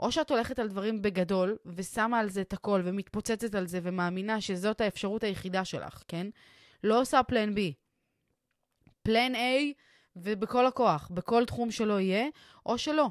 או 0.00 0.12
שאת 0.12 0.30
הולכת 0.30 0.58
על 0.58 0.68
דברים 0.68 1.02
בגדול, 1.02 1.56
ושמה 1.66 2.18
על 2.18 2.28
זה 2.28 2.40
את 2.40 2.52
הכל, 2.52 2.82
ומתפוצצת 2.84 3.54
על 3.54 3.66
זה, 3.66 3.80
ומאמינה 3.82 4.40
שזאת 4.40 4.80
האפשרות 4.80 5.22
היחידה 5.22 5.64
שלך, 5.64 6.02
כן? 6.08 6.26
לא 6.84 7.00
עושה 7.00 7.22
פלן 7.22 7.54
B. 7.54 7.58
פלן 9.02 9.34
A, 9.34 9.38
ובכל 10.16 10.66
הכוח, 10.66 11.10
בכל 11.14 11.44
תחום 11.44 11.70
שלא 11.70 12.00
יהיה, 12.00 12.26
או 12.66 12.78
שלא. 12.78 13.10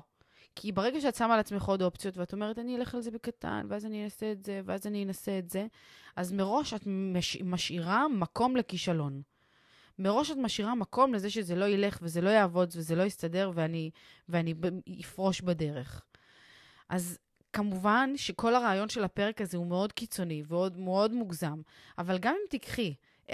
כי 0.55 0.71
ברגע 0.71 1.01
שאת 1.01 1.15
שמה 1.15 1.33
על 1.33 1.39
עצמך 1.39 1.63
עוד 1.63 1.81
אופציות, 1.81 2.17
ואת 2.17 2.33
אומרת, 2.33 2.59
אני 2.59 2.77
אלך 2.77 2.95
על 2.95 3.01
זה 3.01 3.11
בקטן, 3.11 3.65
ואז 3.69 3.85
אני 3.85 4.05
אעשה 4.05 4.31
את 4.31 4.43
זה, 4.43 4.61
ואז 4.65 4.87
אני 4.87 5.03
אנסה 5.03 5.37
את 5.39 5.49
זה, 5.49 5.67
אז 6.15 6.31
מראש 6.31 6.73
את 6.73 6.81
מש... 6.85 7.41
משאירה 7.41 8.07
מקום 8.07 8.55
לכישלון. 8.55 9.21
מראש 9.99 10.31
את 10.31 10.37
משאירה 10.37 10.75
מקום 10.75 11.13
לזה 11.13 11.29
שזה 11.29 11.55
לא 11.55 11.65
ילך, 11.65 11.99
וזה 12.01 12.21
לא 12.21 12.29
יעבוד, 12.29 12.73
וזה 12.75 12.95
לא 12.95 13.03
יסתדר, 13.03 13.51
ואני, 13.53 13.91
ואני 14.29 14.53
אפרוש 15.01 15.41
בדרך. 15.41 16.01
אז 16.89 17.17
כמובן 17.53 18.13
שכל 18.15 18.55
הרעיון 18.55 18.89
של 18.89 19.03
הפרק 19.03 19.41
הזה 19.41 19.57
הוא 19.57 19.67
מאוד 19.67 19.91
קיצוני 19.91 20.43
ועוד 20.47 20.77
מאוד 20.77 21.13
מוגזם, 21.13 21.61
אבל 21.97 22.17
גם 22.17 22.33
אם 22.33 22.47
תיקחי 22.49 22.93
10% 23.29 23.33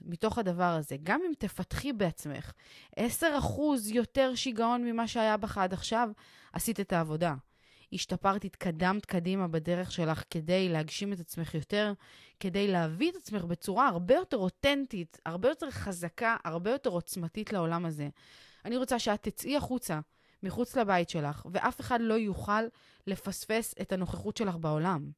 מתוך 0.00 0.38
הדבר 0.38 0.64
הזה, 0.64 0.96
גם 1.02 1.20
אם 1.26 1.32
תפתחי 1.38 1.92
בעצמך 1.92 2.52
10% 2.98 3.02
יותר 3.86 4.34
שיגעון 4.34 4.84
ממה 4.84 5.08
שהיה 5.08 5.36
בך 5.36 5.58
עד 5.58 5.72
עכשיו, 5.72 6.10
עשית 6.52 6.80
את 6.80 6.92
העבודה. 6.92 7.34
השתפרת, 7.92 8.44
התקדמת 8.44 9.06
קדימה 9.06 9.48
בדרך 9.48 9.92
שלך 9.92 10.22
כדי 10.30 10.68
להגשים 10.68 11.12
את 11.12 11.20
עצמך 11.20 11.54
יותר, 11.54 11.92
כדי 12.40 12.68
להביא 12.68 13.10
את 13.10 13.16
עצמך 13.16 13.44
בצורה 13.44 13.88
הרבה 13.88 14.14
יותר 14.14 14.36
אותנטית, 14.36 15.18
הרבה 15.26 15.48
יותר 15.48 15.70
חזקה, 15.70 16.36
הרבה 16.44 16.70
יותר 16.70 16.90
עוצמתית 16.90 17.52
לעולם 17.52 17.86
הזה. 17.86 18.08
אני 18.64 18.76
רוצה 18.76 18.98
שאת 18.98 19.22
תצאי 19.22 19.56
החוצה, 19.56 20.00
מחוץ 20.42 20.76
לבית 20.76 21.08
שלך, 21.08 21.46
ואף 21.52 21.80
אחד 21.80 21.98
לא 22.00 22.14
יוכל 22.14 22.62
לפספס 23.06 23.74
את 23.80 23.92
הנוכחות 23.92 24.36
שלך 24.36 24.56
בעולם. 24.56 25.10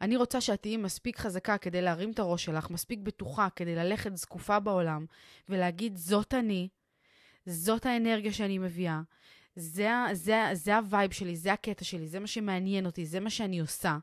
אני 0.00 0.16
רוצה 0.16 0.40
שאת 0.40 0.62
תהיי 0.62 0.76
מספיק 0.76 1.18
חזקה 1.18 1.58
כדי 1.58 1.82
להרים 1.82 2.10
את 2.10 2.18
הראש 2.18 2.44
שלך, 2.44 2.70
מספיק 2.70 2.98
בטוחה 2.98 3.48
כדי 3.56 3.74
ללכת 3.74 4.16
זקופה 4.16 4.60
בעולם 4.60 5.06
ולהגיד, 5.48 5.96
זאת 5.96 6.34
אני, 6.34 6.68
זאת 7.46 7.86
האנרגיה 7.86 8.32
שאני 8.32 8.58
מביאה, 8.58 9.00
זה, 9.56 9.90
זה, 10.12 10.44
זה 10.52 10.76
ה 10.76 10.83
vibe 10.83 11.12
שלי, 11.12 11.36
זה 11.36 11.52
הקטע 11.52 11.84
שלי, 11.84 12.08
זה 12.08 12.20
מה 12.20 12.26
שמעניין 12.26 12.86
אותי, 12.86 13.06
זה 13.06 13.20
מה 13.20 13.30
שאני 13.30 13.58
עושה. 13.58 13.98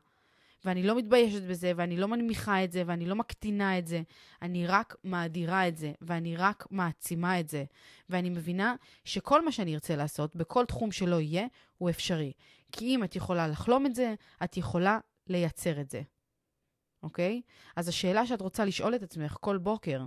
ואני 0.64 0.82
לא 0.82 0.96
מתביישת 0.96 1.42
בזה, 1.42 1.72
ואני 1.76 1.96
לא 1.96 2.08
מנמיכה 2.08 2.64
את 2.64 2.72
זה, 2.72 2.82
ואני 2.86 3.06
לא 3.06 3.16
מקטינה 3.16 3.78
את 3.78 3.86
זה. 3.86 4.02
אני 4.42 4.66
רק 4.66 4.96
מאדירה 5.04 5.68
את 5.68 5.76
זה, 5.76 5.92
ואני 6.02 6.36
רק 6.36 6.66
מעצימה 6.70 7.40
את 7.40 7.48
זה. 7.48 7.64
ואני 8.10 8.30
מבינה 8.30 8.74
שכל 9.04 9.44
מה 9.44 9.52
שאני 9.52 9.74
ארצה 9.74 9.96
לעשות, 9.96 10.36
בכל 10.36 10.64
תחום 10.64 10.92
שלא 10.92 11.20
יהיה, 11.20 11.46
הוא 11.78 11.90
אפשרי. 11.90 12.32
כי 12.72 12.84
אם 12.94 13.04
את 13.04 13.16
יכולה 13.16 13.48
לחלום 13.48 13.86
את 13.86 13.94
זה, 13.94 14.14
את 14.44 14.56
יכולה 14.56 14.98
לייצר 15.26 15.80
את 15.80 15.90
זה, 15.90 16.02
אוקיי? 17.02 17.42
אז 17.76 17.88
השאלה 17.88 18.26
שאת 18.26 18.40
רוצה 18.40 18.64
לשאול 18.64 18.94
את 18.94 19.02
עצמך 19.02 19.36
כל 19.40 19.58
בוקר 19.58 20.02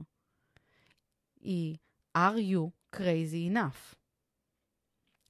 היא, 1.39 1.77
are 2.17 2.37
you 2.51 2.95
crazy 2.95 3.53
enough? 3.53 3.95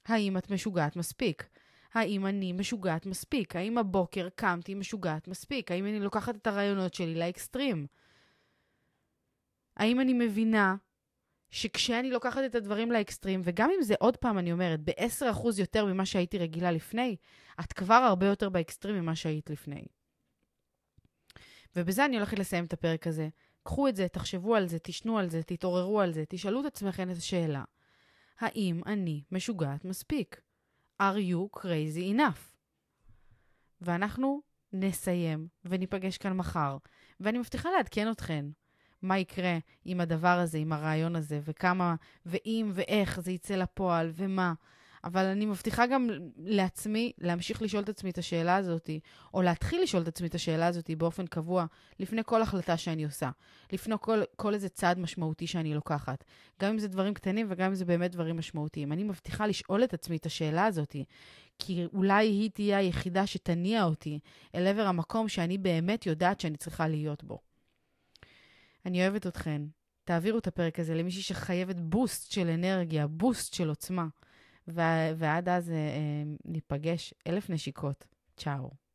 האם 0.05 0.37
את 0.37 0.51
משוגעת 0.51 0.95
מספיק? 0.95 1.49
האם 1.93 2.25
אני 2.25 2.53
משוגעת 2.53 3.05
מספיק? 3.05 3.55
האם 3.55 3.77
הבוקר 3.77 4.29
קמתי 4.35 4.75
משוגעת 4.75 5.27
מספיק? 5.27 5.71
האם 5.71 5.85
אני 5.85 5.99
לוקחת 5.99 6.35
את 6.35 6.47
הרעיונות 6.47 6.93
שלי 6.93 7.15
לאקסטרים? 7.15 7.87
האם 9.77 9.99
אני 9.99 10.13
מבינה 10.13 10.75
שכשאני 11.51 12.11
לוקחת 12.11 12.41
את 12.45 12.55
הדברים 12.55 12.91
לאקסטרים, 12.91 13.41
וגם 13.43 13.69
אם 13.77 13.81
זה 13.81 13.95
עוד 13.99 14.17
פעם, 14.17 14.37
אני 14.37 14.51
אומרת, 14.51 14.79
ב-10% 14.83 15.47
יותר 15.57 15.85
ממה 15.85 16.05
שהייתי 16.05 16.37
רגילה 16.37 16.71
לפני, 16.71 17.15
את 17.59 17.73
כבר 17.73 17.93
הרבה 17.93 18.25
יותר 18.25 18.49
באקסטרים 18.49 18.95
ממה 18.95 19.15
שהיית 19.15 19.49
לפני. 19.49 19.85
ובזה 21.75 22.05
אני 22.05 22.15
הולכת 22.15 22.39
לסיים 22.39 22.65
את 22.65 22.73
הפרק 22.73 23.07
הזה. 23.07 23.29
קחו 23.63 23.87
את 23.87 23.95
זה, 23.95 24.07
תחשבו 24.07 24.55
על 24.55 24.67
זה, 24.67 24.77
תשנו 24.79 25.19
על 25.19 25.29
זה, 25.29 25.43
תתעוררו 25.43 26.01
על 26.01 26.13
זה, 26.13 26.23
תשאלו 26.29 26.61
את 26.61 26.65
עצמכם 26.65 27.11
את 27.11 27.17
השאלה. 27.17 27.63
האם 28.39 28.81
אני 28.85 29.23
משוגעת 29.31 29.85
מספיק? 29.85 30.41
are 31.01 31.17
you 31.31 31.59
crazy 31.59 32.15
enough? 32.15 32.57
ואנחנו 33.81 34.41
נסיים 34.73 35.47
וניפגש 35.65 36.17
כאן 36.17 36.33
מחר, 36.33 36.77
ואני 37.19 37.37
מבטיחה 37.37 37.69
לעדכן 37.77 38.11
אתכן 38.11 38.45
מה 39.01 39.19
יקרה 39.19 39.57
עם 39.85 40.01
הדבר 40.01 40.27
הזה, 40.27 40.57
עם 40.57 40.73
הרעיון 40.73 41.15
הזה, 41.15 41.39
וכמה, 41.43 41.95
ואם 42.25 42.71
ואיך 42.73 43.19
זה 43.19 43.31
יצא 43.31 43.55
לפועל, 43.55 44.11
ומה. 44.15 44.53
אבל 45.03 45.25
אני 45.25 45.45
מבטיחה 45.45 45.87
גם 45.87 46.09
לעצמי 46.37 47.11
להמשיך 47.17 47.61
לשאול 47.61 47.83
את 47.83 47.89
עצמי 47.89 48.09
את 48.09 48.17
השאלה 48.17 48.55
הזאת, 48.55 48.89
או 49.33 49.41
להתחיל 49.41 49.81
לשאול 49.81 50.03
את 50.03 50.07
עצמי 50.07 50.27
את 50.27 50.35
השאלה 50.35 50.67
הזאת 50.67 50.91
באופן 50.97 51.27
קבוע, 51.27 51.65
לפני 51.99 52.21
כל 52.25 52.41
החלטה 52.41 52.77
שאני 52.77 53.05
עושה, 53.05 53.29
לפני 53.71 53.95
כל, 54.01 54.21
כל 54.35 54.53
איזה 54.53 54.69
צעד 54.69 54.99
משמעותי 54.99 55.47
שאני 55.47 55.73
לוקחת. 55.73 56.23
גם 56.61 56.69
אם 56.69 56.79
זה 56.79 56.87
דברים 56.87 57.13
קטנים 57.13 57.47
וגם 57.49 57.69
אם 57.69 57.75
זה 57.75 57.85
באמת 57.85 58.11
דברים 58.11 58.37
משמעותיים. 58.37 58.91
אני 58.91 59.03
מבטיחה 59.03 59.47
לשאול 59.47 59.83
את 59.83 59.93
עצמי 59.93 60.17
את 60.17 60.25
השאלה 60.25 60.65
הזאת, 60.65 60.95
כי 61.59 61.85
אולי 61.93 62.27
היא 62.27 62.49
תהיה 62.53 62.77
היחידה 62.77 63.27
שתניע 63.27 63.83
אותי 63.83 64.19
אל 64.55 64.67
עבר 64.67 64.87
המקום 64.87 65.29
שאני 65.29 65.57
באמת 65.57 66.05
יודעת 66.05 66.39
שאני 66.39 66.57
צריכה 66.57 66.87
להיות 66.87 67.23
בו. 67.23 67.46
אני 68.87 69.01
אוהבת 69.01 69.27
אתכן. 69.27 69.61
תעבירו 70.03 70.39
את 70.39 70.47
הפרק 70.47 70.79
הזה 70.79 70.95
למישהי 70.95 71.21
שחייבת 71.21 71.75
בוסט 71.79 72.31
של 72.31 72.49
אנרגיה, 72.49 73.07
בוסט 73.07 73.53
של 73.53 73.69
עוצמה. 73.69 74.07
ועד 75.17 75.49
אז 75.49 75.69
אה, 75.69 75.75
אה, 75.75 76.23
ניפגש 76.45 77.13
אלף 77.27 77.49
נשיקות. 77.49 78.05
צ'או. 78.37 78.86